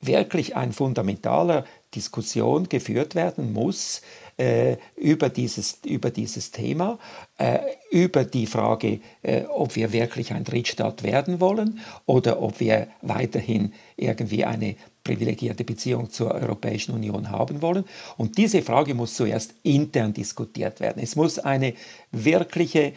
wirklich 0.00 0.56
ein 0.56 0.72
fundamentaler 0.72 1.64
Diskussion 1.94 2.68
geführt 2.68 3.14
werden 3.14 3.52
muss 3.52 4.02
äh, 4.38 4.76
über, 4.96 5.28
dieses, 5.28 5.78
über 5.84 6.10
dieses 6.10 6.50
Thema, 6.50 6.98
äh, 7.38 7.58
über 7.90 8.24
die 8.24 8.46
Frage, 8.46 9.00
äh, 9.22 9.42
ob 9.44 9.76
wir 9.76 9.92
wirklich 9.92 10.32
ein 10.32 10.44
Drittstaat 10.44 11.02
werden 11.02 11.40
wollen 11.40 11.80
oder 12.06 12.40
ob 12.40 12.60
wir 12.60 12.88
weiterhin 13.02 13.72
irgendwie 13.96 14.44
eine 14.44 14.76
privilegierte 15.02 15.64
Beziehung 15.64 16.10
zur 16.10 16.32
Europäischen 16.34 16.92
Union 16.92 17.30
haben 17.30 17.62
wollen. 17.62 17.84
Und 18.16 18.38
diese 18.38 18.62
Frage 18.62 18.94
muss 18.94 19.14
zuerst 19.14 19.54
intern 19.62 20.12
diskutiert 20.12 20.80
werden. 20.80 21.02
Es 21.02 21.16
muss 21.16 21.38
eine 21.38 21.74
wirkliche 22.12 22.92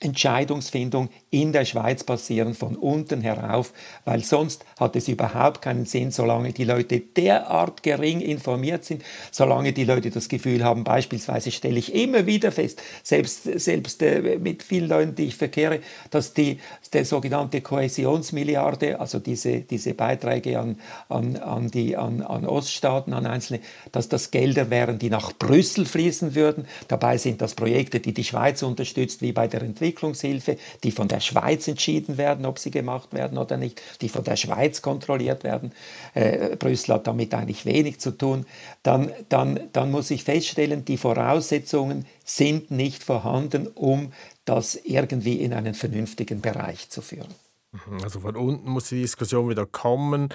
Entscheidungsfindung 0.00 1.08
in 1.30 1.52
der 1.52 1.64
Schweiz 1.64 2.04
passieren, 2.04 2.54
von 2.54 2.76
unten 2.76 3.20
herauf, 3.20 3.72
weil 4.04 4.22
sonst 4.22 4.64
hat 4.78 4.94
es 4.96 5.08
überhaupt 5.08 5.62
keinen 5.62 5.86
Sinn, 5.86 6.10
solange 6.10 6.52
die 6.52 6.64
Leute 6.64 7.00
derart 7.00 7.82
gering 7.82 8.20
informiert 8.20 8.84
sind, 8.84 9.02
solange 9.30 9.72
die 9.72 9.84
Leute 9.84 10.10
das 10.10 10.28
Gefühl 10.28 10.64
haben, 10.64 10.84
beispielsweise 10.84 11.50
stelle 11.50 11.78
ich 11.78 11.94
immer 11.94 12.26
wieder 12.26 12.52
fest, 12.52 12.82
selbst, 13.02 13.44
selbst 13.44 14.02
äh, 14.02 14.38
mit 14.38 14.62
vielen 14.62 14.88
Leuten, 14.88 15.14
die 15.14 15.26
ich 15.26 15.36
verkehre, 15.36 15.80
dass 16.10 16.34
die, 16.34 16.58
der 16.92 17.04
sogenannte 17.04 17.60
Kohäsionsmilliarde, 17.60 19.00
also 19.00 19.18
diese, 19.18 19.60
diese 19.60 19.94
Beiträge 19.94 20.58
an, 20.58 20.78
an, 21.08 21.36
an, 21.36 21.70
die, 21.70 21.96
an, 21.96 22.22
an 22.22 22.46
Oststaaten, 22.46 23.12
an 23.12 23.26
Einzelne, 23.26 23.60
dass 23.92 24.08
das 24.08 24.30
Gelder 24.30 24.70
wären, 24.70 24.98
die 24.98 25.10
nach 25.10 25.32
Brüssel 25.32 25.86
fließen 25.86 26.34
würden. 26.34 26.66
Dabei 26.88 27.18
sind 27.18 27.40
das 27.40 27.54
Projekte, 27.54 28.00
die 28.00 28.12
die 28.12 28.24
Schweiz 28.24 28.62
unterstützt, 28.62 29.22
wie 29.22 29.32
bei 29.32 29.48
der 29.48 29.62
Entwicklung 29.62 29.86
Entwicklungshilfe, 29.96 30.58
die 30.84 30.90
von 30.90 31.08
der 31.08 31.20
Schweiz 31.20 31.66
entschieden 31.68 32.18
werden, 32.18 32.46
ob 32.46 32.58
sie 32.58 32.70
gemacht 32.70 33.12
werden 33.12 33.38
oder 33.38 33.56
nicht, 33.56 33.80
die 34.00 34.08
von 34.08 34.24
der 34.24 34.36
Schweiz 34.36 34.82
kontrolliert 34.82 35.44
werden. 35.44 35.72
Äh, 36.14 36.56
Brüssel 36.56 36.94
hat 36.94 37.06
damit 37.06 37.34
eigentlich 37.34 37.64
wenig 37.64 37.98
zu 37.98 38.10
tun. 38.12 38.46
Dann, 38.82 39.12
dann, 39.28 39.60
dann 39.72 39.90
muss 39.90 40.10
ich 40.10 40.24
feststellen, 40.24 40.84
die 40.84 40.98
Voraussetzungen 40.98 42.06
sind 42.24 42.70
nicht 42.70 43.02
vorhanden, 43.02 43.66
um 43.68 44.12
das 44.44 44.76
irgendwie 44.76 45.40
in 45.40 45.52
einen 45.52 45.74
vernünftigen 45.74 46.40
Bereich 46.40 46.90
zu 46.90 47.02
führen. 47.02 47.34
Mhm, 47.72 48.02
also 48.02 48.20
von 48.20 48.36
unten 48.36 48.70
muss 48.70 48.88
die 48.88 49.00
Diskussion 49.00 49.48
wieder 49.48 49.66
kommen. 49.66 50.28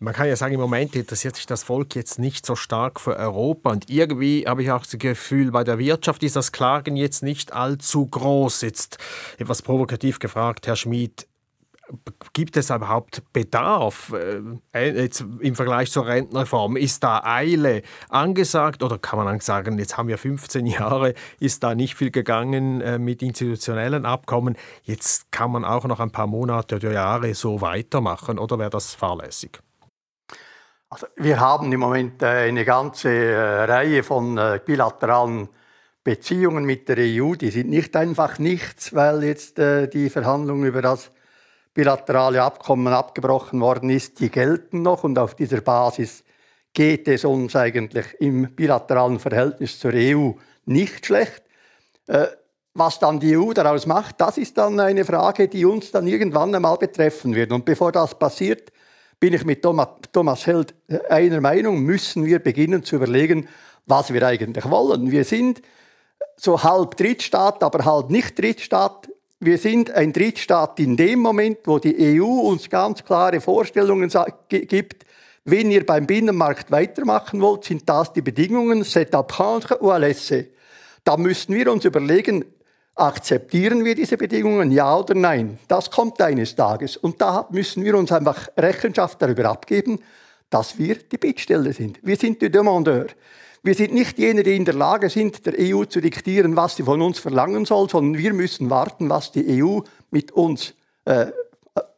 Man 0.00 0.14
kann 0.14 0.28
ja 0.28 0.36
sagen, 0.36 0.54
im 0.54 0.60
Moment 0.60 0.94
interessiert 0.94 1.34
sich 1.34 1.46
das 1.46 1.64
Volk 1.64 1.96
jetzt 1.96 2.20
nicht 2.20 2.46
so 2.46 2.54
stark 2.54 3.00
für 3.00 3.16
Europa. 3.16 3.70
Und 3.70 3.90
irgendwie 3.90 4.44
habe 4.46 4.62
ich 4.62 4.70
auch 4.70 4.86
das 4.86 4.96
Gefühl, 4.96 5.50
bei 5.50 5.64
der 5.64 5.78
Wirtschaft 5.78 6.22
ist 6.22 6.36
das 6.36 6.52
Klagen 6.52 6.94
jetzt 6.96 7.24
nicht 7.24 7.52
allzu 7.52 8.06
groß. 8.06 8.60
Jetzt 8.60 8.98
etwas 9.38 9.62
provokativ 9.62 10.20
gefragt, 10.20 10.68
Herr 10.68 10.76
Schmid, 10.76 11.26
gibt 12.32 12.56
es 12.56 12.70
überhaupt 12.70 13.22
Bedarf 13.32 14.12
äh, 14.72 15.02
jetzt 15.02 15.24
im 15.40 15.56
Vergleich 15.56 15.90
zur 15.90 16.06
Rentenreform? 16.06 16.76
Ist 16.76 17.02
da 17.02 17.22
Eile 17.24 17.82
angesagt 18.08 18.84
oder 18.84 18.98
kann 18.98 19.18
man 19.24 19.40
sagen, 19.40 19.78
jetzt 19.78 19.96
haben 19.96 20.08
wir 20.08 20.18
15 20.18 20.66
Jahre, 20.66 21.14
ist 21.40 21.62
da 21.64 21.74
nicht 21.74 21.94
viel 21.94 22.10
gegangen 22.10 22.80
äh, 22.82 22.98
mit 22.98 23.22
institutionellen 23.22 24.06
Abkommen, 24.06 24.56
jetzt 24.84 25.32
kann 25.32 25.50
man 25.50 25.64
auch 25.64 25.86
noch 25.86 26.00
ein 26.00 26.10
paar 26.10 26.26
Monate 26.26 26.76
oder 26.76 26.92
Jahre 26.92 27.34
so 27.34 27.60
weitermachen 27.60 28.38
oder 28.38 28.58
wäre 28.58 28.70
das 28.70 28.94
fahrlässig? 28.94 29.58
Also 30.90 31.06
wir 31.16 31.38
haben 31.38 31.70
im 31.70 31.80
Moment 31.80 32.22
äh, 32.22 32.48
eine 32.48 32.64
ganze 32.64 33.10
äh, 33.10 33.64
Reihe 33.64 34.02
von 34.02 34.38
äh, 34.38 34.58
bilateralen 34.64 35.50
Beziehungen 36.02 36.64
mit 36.64 36.88
der 36.88 36.96
EU. 36.98 37.34
Die 37.34 37.50
sind 37.50 37.68
nicht 37.68 37.94
einfach 37.94 38.38
nichts, 38.38 38.94
weil 38.94 39.24
jetzt 39.24 39.58
die 39.58 40.08
Verhandlung 40.08 40.64
über 40.64 40.80
das 40.80 41.10
bilaterale 41.74 42.42
Abkommen 42.42 42.94
abgebrochen 42.94 43.60
worden 43.60 43.90
ist. 43.90 44.18
Die 44.20 44.30
gelten 44.30 44.80
noch 44.80 45.04
und 45.04 45.18
auf 45.18 45.34
dieser 45.34 45.60
Basis 45.60 46.24
geht 46.72 47.08
es 47.08 47.26
uns 47.26 47.54
eigentlich 47.54 48.06
im 48.20 48.54
bilateralen 48.54 49.18
Verhältnis 49.18 49.78
zur 49.78 49.92
EU 49.92 50.30
nicht 50.64 51.04
schlecht. 51.04 51.42
Was 52.72 52.98
dann 52.98 53.20
die 53.20 53.36
EU 53.36 53.52
daraus 53.52 53.84
macht, 53.84 54.18
das 54.22 54.38
ist 54.38 54.56
dann 54.56 54.80
eine 54.80 55.04
Frage, 55.04 55.48
die 55.48 55.66
uns 55.66 55.90
dann 55.90 56.06
irgendwann 56.06 56.54
einmal 56.54 56.78
betreffen 56.78 57.34
wird. 57.34 57.52
Und 57.52 57.66
bevor 57.66 57.92
das 57.92 58.18
passiert, 58.18 58.72
bin 59.20 59.34
ich 59.34 59.44
mit 59.44 59.62
Thomas 59.62 60.46
Held 60.46 60.74
einer 61.08 61.40
Meinung, 61.40 61.82
müssen 61.82 62.24
wir 62.24 62.38
beginnen 62.38 62.84
zu 62.84 62.96
überlegen, 62.96 63.48
was 63.86 64.12
wir 64.12 64.22
eigentlich 64.22 64.68
wollen. 64.70 65.10
Wir 65.10 65.24
sind 65.24 65.62
so 66.36 66.62
halb 66.62 66.96
Drittstaat, 66.96 67.62
aber 67.62 67.84
halb 67.84 68.10
nicht 68.10 68.38
Drittstaat. 68.38 69.08
Wir 69.40 69.58
sind 69.58 69.90
ein 69.90 70.12
Drittstaat 70.12 70.78
in 70.80 70.96
dem 70.96 71.20
Moment, 71.20 71.58
wo 71.64 71.78
die 71.78 72.20
EU 72.20 72.26
uns 72.26 72.68
ganz 72.70 73.04
klare 73.04 73.40
Vorstellungen 73.40 74.10
gibt, 74.48 75.04
wenn 75.44 75.70
ihr 75.70 75.86
beim 75.86 76.06
Binnenmarkt 76.06 76.70
weitermachen 76.70 77.40
wollt, 77.40 77.64
sind 77.64 77.88
das 77.88 78.12
die 78.12 78.20
Bedingungen, 78.20 78.82
c'est 78.84 79.14
à 79.14 79.22
prendre 79.22 79.80
ou 79.80 79.90
à 79.90 79.98
laisser. 79.98 80.44
Da 81.04 81.16
müssen 81.16 81.54
wir 81.54 81.72
uns 81.72 81.86
überlegen, 81.86 82.44
Akzeptieren 82.98 83.84
wir 83.84 83.94
diese 83.94 84.16
Bedingungen, 84.16 84.72
ja 84.72 84.98
oder 84.98 85.14
nein? 85.14 85.60
Das 85.68 85.88
kommt 85.88 86.20
eines 86.20 86.56
Tages. 86.56 86.96
Und 86.96 87.20
da 87.20 87.46
müssen 87.52 87.84
wir 87.84 87.96
uns 87.96 88.10
einfach 88.10 88.48
Rechenschaft 88.56 89.22
darüber 89.22 89.44
abgeben, 89.44 90.00
dass 90.50 90.78
wir 90.78 90.96
die 90.96 91.16
Bittsteller 91.16 91.72
sind. 91.72 92.00
Wir 92.02 92.16
sind 92.16 92.42
die 92.42 92.50
Demandeur. 92.50 93.06
Wir 93.62 93.74
sind 93.74 93.94
nicht 93.94 94.18
jene, 94.18 94.42
die 94.42 94.56
in 94.56 94.64
der 94.64 94.74
Lage 94.74 95.10
sind, 95.10 95.46
der 95.46 95.54
EU 95.60 95.84
zu 95.84 96.00
diktieren, 96.00 96.56
was 96.56 96.74
sie 96.74 96.82
von 96.82 97.00
uns 97.00 97.20
verlangen 97.20 97.64
soll, 97.64 97.88
sondern 97.88 98.20
wir 98.20 98.32
müssen 98.34 98.68
warten, 98.68 99.08
was 99.08 99.30
die 99.30 99.62
EU 99.62 99.78
mit 100.10 100.32
uns, 100.32 100.74
äh, 101.04 101.26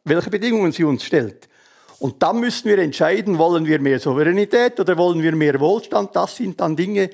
welche 0.03 0.29
Bedingungen 0.29 0.71
sie 0.71 0.83
uns 0.83 1.03
stellt. 1.03 1.49
Und 1.97 2.21
dann 2.21 2.39
müssen 2.39 2.69
wir 2.69 2.77
entscheiden, 2.77 3.39
wollen 3.39 3.65
wir 3.65 3.79
mehr 3.79 3.99
Souveränität 3.99 4.79
oder 4.79 4.95
wollen 4.97 5.23
wir 5.23 5.35
mehr 5.35 5.59
Wohlstand? 5.59 6.15
Das 6.15 6.35
sind 6.35 6.59
dann 6.61 6.75
Dinge, 6.75 7.09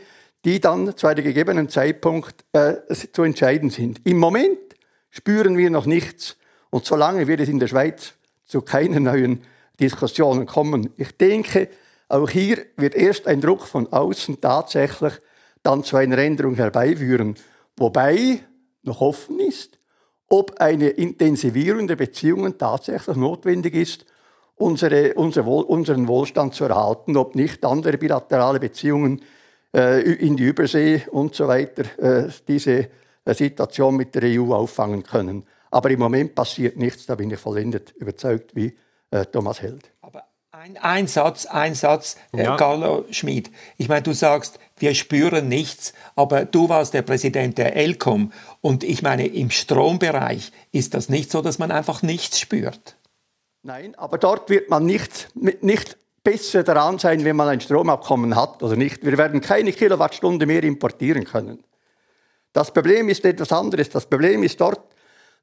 die 0.47 0.62
dann 0.62 0.95
zu 0.95 1.07
einem 1.07 1.25
gegebenen 1.25 1.67
Zeitpunkt 1.67 2.45
äh, 2.53 2.75
zu 3.12 3.23
entscheiden 3.23 3.69
sind. 3.69 3.99
Im 4.05 4.17
Moment 4.17 4.57
spüren 5.10 5.57
wir 5.57 5.69
noch 5.69 5.86
nichts 5.86 6.38
und 6.69 6.86
solange 6.86 7.27
wird 7.27 7.41
es 7.41 7.49
in 7.49 7.60
der 7.60 7.67
Schweiz 7.67 8.13
zu 8.45 8.62
keinen 8.62 9.03
neuen 9.03 9.41
Diskussionen 9.77 10.45
kommen. 10.45 10.93
Ich 10.95 11.17
denke, 11.17 11.67
auch 12.07 12.29
hier 12.29 12.60
wird 12.77 12.95
erst 12.95 13.27
ein 13.27 13.41
Druck 13.41 13.67
von 13.67 13.91
außen 13.91 14.39
tatsächlich 14.39 15.12
dann 15.63 15.83
zu 15.83 15.97
einer 15.97 16.17
Änderung 16.17 16.55
herbeiführen, 16.55 17.36
wobei 17.75 18.39
noch 18.83 19.01
offen 19.01 19.41
ist, 19.41 19.77
ob 20.29 20.62
eine 20.62 20.88
Intensivierung 20.91 21.88
der 21.88 21.97
Beziehungen 21.97 22.57
tatsächlich 22.57 23.17
notwendig 23.17 23.75
ist, 23.75 24.05
unsere, 24.55 25.13
unser 25.15 25.45
Wohl, 25.45 25.65
unseren 25.65 26.07
Wohlstand 26.07 26.55
zu 26.55 26.63
erhalten, 26.63 27.17
ob 27.17 27.36
nicht 27.36 27.65
andere 27.65 27.97
bilaterale 27.97 28.62
Beziehungen 28.62 29.21
in 29.73 30.38
die 30.38 30.45
Übersee 30.45 31.03
und 31.12 31.36
so 31.36 31.47
weiter 31.47 31.84
äh, 31.99 32.30
diese 32.47 32.89
äh, 33.25 33.34
Situation 33.34 33.95
mit 33.95 34.15
der 34.15 34.23
EU 34.23 34.53
auffangen 34.53 35.03
können. 35.03 35.45
Aber 35.69 35.89
im 35.91 35.99
Moment 35.99 36.34
passiert 36.34 36.77
nichts, 36.77 37.06
da 37.06 37.15
bin 37.15 37.30
ich 37.30 37.39
vollendet 37.39 37.91
überzeugt 37.91 38.56
wie 38.56 38.75
Thomas 39.32 39.62
Held. 39.62 39.91
Aber 40.01 40.23
ein, 40.51 40.77
ein 40.77 41.08
Satz, 41.08 41.45
ein 41.45 41.75
Satz, 41.75 42.17
ja. 42.34 42.56
Carlo 42.56 43.06
Schmid. 43.12 43.51
Ich 43.77 43.89
meine, 43.89 44.01
du 44.01 44.13
sagst, 44.13 44.60
wir 44.77 44.95
spüren 44.95 45.47
nichts, 45.47 45.93
aber 46.15 46.45
du 46.45 46.67
warst 46.67 46.93
der 46.93 47.03
Präsident 47.03 47.58
der 47.58 47.75
ELCOM 47.75 48.32
und 48.62 48.84
ich 48.84 49.01
meine, 49.01 49.27
im 49.27 49.51
Strombereich 49.51 50.51
ist 50.71 50.93
das 50.93 51.10
nicht 51.10 51.32
so, 51.32 51.41
dass 51.41 51.60
man 51.60 51.71
einfach 51.71 52.01
nichts 52.01 52.39
spürt. 52.39 52.95
Nein, 53.62 53.95
aber 53.95 54.17
dort 54.17 54.49
wird 54.49 54.69
man 54.69 54.86
nicht, 54.86 55.30
nicht 55.36 55.97
besser 56.27 56.61
daran 56.61 56.99
sein, 56.99 57.23
wenn 57.23 57.37
man 57.37 57.47
ein 57.47 57.61
Stromabkommen 57.61 58.35
hat 58.35 58.61
oder 58.61 58.75
nicht. 58.75 59.05
Wir 59.05 59.17
werden 59.17 59.39
keine 59.39 59.71
Kilowattstunde 59.71 60.45
mehr 60.45 60.61
importieren 60.61 61.23
können. 61.23 61.63
Das 62.51 62.73
Problem 62.73 63.07
ist 63.07 63.23
etwas 63.23 63.53
anderes. 63.53 63.87
Das 63.87 64.07
Problem 64.07 64.43
ist 64.43 64.59
dort, 64.59 64.81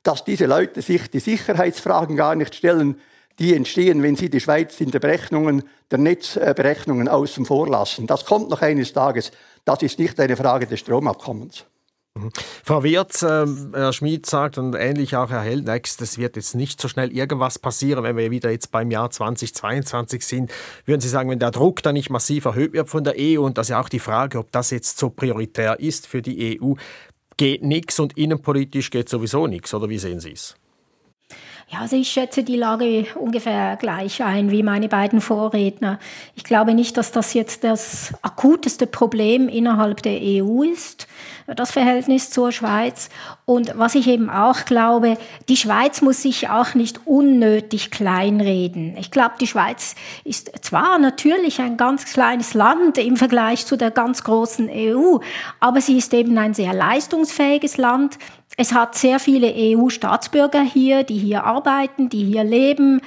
dass 0.02 0.24
diese 0.24 0.44
Leute 0.44 0.82
sich 0.82 1.08
die 1.08 1.20
Sicherheitsfragen 1.20 2.16
gar 2.16 2.34
nicht 2.34 2.54
stellen, 2.54 3.00
die 3.38 3.54
entstehen, 3.54 4.02
wenn 4.02 4.14
sie 4.14 4.28
die 4.28 4.40
Schweiz 4.40 4.78
in 4.78 4.90
der 4.90 4.98
Berechnungen, 4.98 5.62
der 5.90 6.00
Netzberechnungen 6.00 7.08
außen 7.08 7.46
vor 7.46 7.66
lassen. 7.66 8.06
Das 8.06 8.26
kommt 8.26 8.50
noch 8.50 8.60
eines 8.60 8.92
Tages. 8.92 9.32
Das 9.64 9.82
ist 9.82 9.98
nicht 9.98 10.20
eine 10.20 10.36
Frage 10.36 10.66
des 10.66 10.80
Stromabkommens. 10.80 11.64
Mhm. 12.16 12.30
Frau 12.62 12.84
Wirz, 12.84 13.22
äh, 13.22 13.44
Herr 13.72 13.92
Schmid 13.92 14.26
sagt 14.26 14.56
und 14.56 14.74
ähnlich 14.74 15.16
auch 15.16 15.30
Herr 15.30 15.40
Heldnex, 15.40 16.00
es 16.00 16.16
wird 16.16 16.36
jetzt 16.36 16.54
nicht 16.54 16.80
so 16.80 16.86
schnell 16.86 17.10
irgendwas 17.10 17.58
passieren, 17.58 18.04
wenn 18.04 18.16
wir 18.16 18.30
wieder 18.30 18.50
jetzt 18.50 18.70
beim 18.70 18.92
Jahr 18.92 19.10
2022 19.10 20.24
sind. 20.24 20.52
Würden 20.86 21.00
Sie 21.00 21.08
sagen, 21.08 21.28
wenn 21.28 21.40
der 21.40 21.50
Druck 21.50 21.82
da 21.82 21.92
nicht 21.92 22.10
massiv 22.10 22.44
erhöht 22.44 22.72
wird 22.72 22.88
von 22.88 23.02
der 23.02 23.14
EU 23.18 23.40
und 23.40 23.58
das 23.58 23.66
ist 23.66 23.70
ja 23.70 23.80
auch 23.80 23.88
die 23.88 23.98
Frage, 23.98 24.38
ob 24.38 24.52
das 24.52 24.70
jetzt 24.70 24.96
so 24.98 25.10
prioritär 25.10 25.80
ist 25.80 26.06
für 26.06 26.22
die 26.22 26.60
EU, 26.60 26.74
geht 27.36 27.64
nichts 27.64 27.98
und 27.98 28.16
innenpolitisch 28.16 28.90
geht 28.90 29.08
sowieso 29.08 29.48
nichts, 29.48 29.74
oder 29.74 29.88
wie 29.88 29.98
sehen 29.98 30.20
Sie 30.20 30.32
es? 30.32 30.54
Ja, 31.68 31.80
also 31.80 31.96
ich 31.96 32.08
schätze 32.08 32.42
die 32.42 32.56
Lage 32.56 33.06
ungefähr 33.14 33.76
gleich 33.76 34.22
ein 34.22 34.50
wie 34.50 34.62
meine 34.62 34.88
beiden 34.88 35.22
Vorredner. 35.22 35.98
Ich 36.34 36.44
glaube 36.44 36.74
nicht, 36.74 36.96
dass 36.98 37.10
das 37.10 37.32
jetzt 37.32 37.64
das 37.64 38.12
akuteste 38.20 38.86
Problem 38.86 39.48
innerhalb 39.48 40.02
der 40.02 40.20
EU 40.22 40.62
ist, 40.62 41.08
das 41.46 41.70
Verhältnis 41.72 42.30
zur 42.30 42.52
Schweiz. 42.52 43.08
Und 43.46 43.78
was 43.78 43.94
ich 43.94 44.08
eben 44.08 44.28
auch 44.28 44.66
glaube, 44.66 45.16
die 45.48 45.56
Schweiz 45.56 46.02
muss 46.02 46.22
sich 46.22 46.50
auch 46.50 46.74
nicht 46.74 47.06
unnötig 47.06 47.90
kleinreden. 47.90 48.96
Ich 48.98 49.10
glaube, 49.10 49.34
die 49.40 49.46
Schweiz 49.46 49.94
ist 50.24 50.52
zwar 50.62 50.98
natürlich 50.98 51.60
ein 51.60 51.78
ganz 51.78 52.04
kleines 52.04 52.52
Land 52.52 52.98
im 52.98 53.16
Vergleich 53.16 53.64
zu 53.64 53.76
der 53.76 53.90
ganz 53.90 54.22
großen 54.22 54.68
EU, 54.70 55.18
aber 55.60 55.80
sie 55.80 55.96
ist 55.96 56.12
eben 56.12 56.36
ein 56.36 56.52
sehr 56.52 56.74
leistungsfähiges 56.74 57.78
Land 57.78 58.18
Es 58.56 58.72
hat 58.72 58.94
sehr 58.94 59.18
viele 59.18 59.52
EU-Staatsbürger 59.52 60.62
hier, 60.62 61.02
die 61.02 61.18
hier 61.18 61.44
arbeiten, 61.44 62.08
die 62.08 62.24
hier 62.24 62.44
leben, 62.44 63.00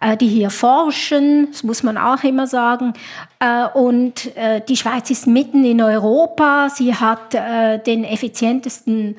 äh, 0.00 0.16
die 0.16 0.28
hier 0.28 0.50
forschen, 0.50 1.48
das 1.50 1.62
muss 1.62 1.82
man 1.82 1.96
auch 1.96 2.22
immer 2.24 2.46
sagen. 2.46 2.92
Äh, 3.40 3.66
und 3.74 4.36
äh, 4.36 4.60
die 4.60 4.76
Schweiz 4.76 5.10
ist 5.10 5.26
mitten 5.26 5.64
in 5.64 5.80
Europa. 5.80 6.68
Sie 6.68 6.94
hat 6.94 7.32
den 7.32 8.04
effizientesten 8.04 9.16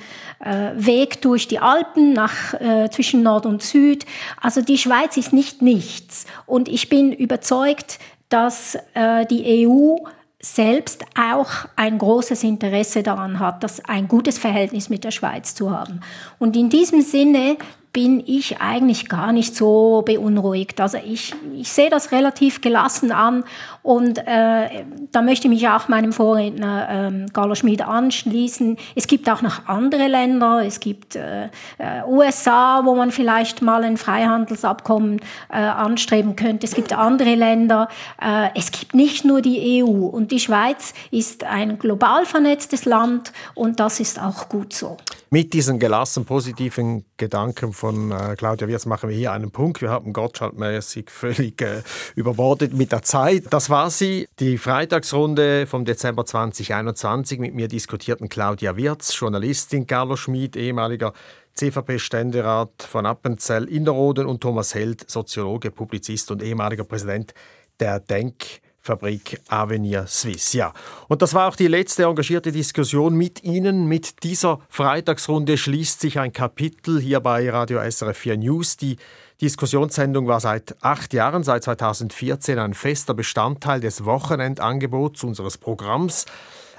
Weg 0.75 1.21
durch 1.21 1.47
die 1.47 1.59
Alpen 1.59 2.13
nach, 2.13 2.53
zwischen 2.91 3.23
Nord 3.23 3.45
und 3.45 3.63
Süd. 3.63 4.05
Also 4.41 4.61
die 4.61 4.77
Schweiz 4.77 5.17
ist 5.17 5.33
nicht 5.33 5.61
nichts. 5.61 6.25
Und 6.45 6.67
ich 6.67 6.89
bin 6.89 7.11
überzeugt, 7.11 7.99
dass 8.29 8.77
die 8.95 9.67
EU 9.67 9.95
selbst 10.43 11.05
auch 11.17 11.49
ein 11.77 11.97
großes 11.97 12.43
Interesse 12.43 13.01
daran 13.01 13.39
hat, 13.39 13.63
das 13.63 13.83
ein 13.85 14.09
gutes 14.09 14.37
Verhältnis 14.37 14.89
mit 14.89 15.05
der 15.05 15.11
Schweiz 15.11 15.55
zu 15.55 15.71
haben. 15.71 16.01
Und 16.37 16.57
in 16.57 16.69
diesem 16.69 17.01
Sinne 17.01 17.57
bin 17.93 18.23
ich 18.25 18.59
eigentlich 18.59 19.07
gar 19.07 19.31
nicht 19.31 19.55
so 19.55 20.01
beunruhigt. 20.03 20.81
Also 20.81 20.97
ich, 20.97 21.35
ich 21.55 21.71
sehe 21.71 21.91
das 21.91 22.11
relativ 22.11 22.59
gelassen 22.59 23.11
an 23.11 23.43
und 23.83 24.17
äh, 24.17 24.83
da 25.11 25.21
möchte 25.21 25.47
ich 25.47 25.53
mich 25.53 25.69
auch 25.69 25.89
meinem 25.89 26.11
Vorredner 26.11 26.87
ähm, 26.89 27.25
Carlo 27.33 27.53
Schmid 27.53 27.83
anschließen. 27.83 28.77
Es 28.95 29.05
gibt 29.05 29.29
auch 29.29 29.43
noch 29.43 29.67
andere 29.67 30.07
Länder, 30.07 30.63
es 30.65 30.79
gibt 30.79 31.15
äh, 31.15 31.45
äh 31.77 32.03
USA, 32.07 32.81
wo 32.83 32.95
man 32.95 33.11
vielleicht 33.11 33.61
mal 33.61 33.83
ein 33.83 33.97
Freihandelsabkommen 33.97 35.19
äh, 35.49 35.57
anstreben 35.57 36.35
könnte. 36.35 36.65
Es 36.65 36.73
gibt 36.73 36.93
andere 36.93 37.35
Länder. 37.35 37.89
Äh, 38.19 38.49
es 38.55 38.71
gibt 38.71 38.95
nicht 38.95 39.23
nur 39.23 39.41
die 39.41 39.83
EU 39.83 40.07
und 40.07 40.31
die 40.31 40.39
Schweiz 40.39 40.95
ist 41.11 41.43
ein 41.43 41.77
global 41.77 42.25
vernetztes 42.25 42.85
Land 42.85 43.33
und 43.53 43.79
das 43.79 43.99
ist 43.99 44.19
auch 44.19 44.49
gut 44.49 44.73
so. 44.73 44.97
Mit 45.29 45.53
diesen 45.53 45.79
gelassen 45.79 46.25
positiven 46.25 47.05
Gedanken 47.17 47.73
von 47.83 48.13
äh, 48.13 48.37
Claudia 48.37 48.69
Wirz 48.69 48.85
machen 48.85 49.09
wir 49.09 49.17
hier 49.17 49.33
einen 49.33 49.51
Punkt. 49.51 49.81
Wir 49.81 49.89
haben 49.89 50.13
gottschaltmäßig 50.13 51.09
völlig 51.09 51.61
äh, 51.61 51.81
überbordet 52.15 52.73
mit 52.73 52.93
der 52.93 53.01
Zeit. 53.01 53.43
Das 53.49 53.69
war 53.69 53.89
sie, 53.89 54.25
die 54.39 54.57
Freitagsrunde 54.57 55.67
vom 55.67 55.83
Dezember 55.83 56.25
2021. 56.25 57.39
Mit 57.39 57.53
mir 57.53 57.67
diskutierten 57.67 58.29
Claudia 58.29 58.77
Wirz, 58.77 59.19
Journalistin, 59.19 59.85
Carlo 59.85 60.15
Schmid, 60.15 60.55
ehemaliger 60.55 61.11
CVP-Ständerat 61.55 62.83
von 62.83 63.05
Appenzell 63.05 63.65
Innerrhoden 63.65 64.27
und 64.27 64.39
Thomas 64.39 64.73
Held, 64.73 65.09
Soziologe, 65.09 65.69
Publizist 65.69 66.31
und 66.31 66.41
ehemaliger 66.41 66.85
Präsident 66.85 67.33
der 67.81 67.99
Denk 67.99 68.61
Fabrik 68.85 69.39
Avenir 69.47 70.07
Suisse. 70.07 70.57
Ja, 70.57 70.73
und 71.07 71.21
das 71.21 71.33
war 71.33 71.47
auch 71.47 71.55
die 71.55 71.67
letzte 71.67 72.03
engagierte 72.03 72.51
Diskussion 72.51 73.15
mit 73.15 73.41
Ihnen. 73.41 73.87
Mit 73.87 74.23
dieser 74.23 74.59
Freitagsrunde 74.67 75.57
schließt 75.57 76.01
sich 76.01 76.19
ein 76.19 76.33
Kapitel 76.33 76.99
hier 76.99 77.21
bei 77.21 77.49
Radio 77.49 77.79
SRF 77.79 78.17
4 78.17 78.37
News. 78.39 78.75
Die 78.75 78.97
Diskussionssendung 79.39 80.27
war 80.27 80.41
seit 80.41 80.75
acht 80.81 81.13
Jahren, 81.13 81.43
seit 81.43 81.63
2014, 81.63 82.59
ein 82.59 82.73
fester 82.73 83.13
Bestandteil 83.13 83.79
des 83.79 84.03
Wochenendangebots 84.03 85.23
unseres 85.23 85.57
Programms. 85.57 86.25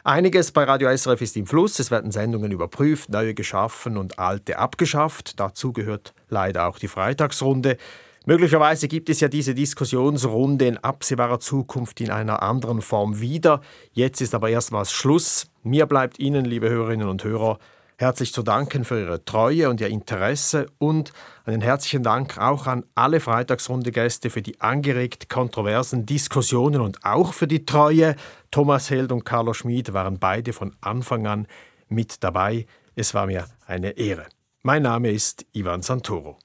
Einiges 0.06 0.52
bei 0.52 0.64
Radio 0.64 0.94
SRF 0.94 1.22
ist 1.22 1.38
im 1.38 1.46
Fluss. 1.46 1.78
Es 1.78 1.90
werden 1.90 2.10
Sendungen 2.10 2.52
überprüft, 2.52 3.08
neue 3.08 3.32
geschaffen 3.32 3.96
und 3.96 4.18
alte 4.18 4.58
abgeschafft. 4.58 5.40
Dazu 5.40 5.72
gehört 5.72 6.12
leider 6.28 6.66
auch 6.66 6.78
die 6.78 6.88
Freitagsrunde. 6.88 7.78
Möglicherweise 8.26 8.88
gibt 8.88 9.10
es 9.10 9.20
ja 9.20 9.28
diese 9.28 9.54
Diskussionsrunde 9.54 10.66
in 10.66 10.78
absehbarer 10.78 11.40
Zukunft 11.40 12.00
in 12.00 12.10
einer 12.10 12.42
anderen 12.42 12.80
Form 12.80 13.20
wieder. 13.20 13.60
Jetzt 13.92 14.22
ist 14.22 14.34
aber 14.34 14.48
erstmals 14.48 14.92
Schluss. 14.92 15.50
Mir 15.62 15.84
bleibt 15.84 16.18
Ihnen, 16.18 16.46
liebe 16.46 16.70
Hörerinnen 16.70 17.06
und 17.06 17.22
Hörer, 17.22 17.58
herzlich 17.98 18.32
zu 18.32 18.42
danken 18.42 18.86
für 18.86 18.98
Ihre 18.98 19.26
Treue 19.26 19.68
und 19.68 19.82
Ihr 19.82 19.88
Interesse 19.88 20.68
und 20.78 21.12
einen 21.44 21.60
herzlichen 21.60 22.02
Dank 22.02 22.38
auch 22.38 22.66
an 22.66 22.86
alle 22.94 23.20
Freitagsrunde-Gäste 23.20 24.30
für 24.30 24.40
die 24.40 24.58
angeregt 24.58 25.28
kontroversen 25.28 26.06
Diskussionen 26.06 26.80
und 26.80 27.04
auch 27.04 27.34
für 27.34 27.46
die 27.46 27.66
Treue. 27.66 28.16
Thomas 28.50 28.88
Held 28.88 29.12
und 29.12 29.26
Carlo 29.26 29.52
Schmid 29.52 29.92
waren 29.92 30.18
beide 30.18 30.54
von 30.54 30.74
Anfang 30.80 31.26
an 31.26 31.46
mit 31.90 32.24
dabei. 32.24 32.64
Es 32.94 33.12
war 33.12 33.26
mir 33.26 33.48
eine 33.66 33.90
Ehre. 33.98 34.24
Mein 34.62 34.82
Name 34.82 35.10
ist 35.10 35.44
Ivan 35.52 35.82
Santoro. 35.82 36.38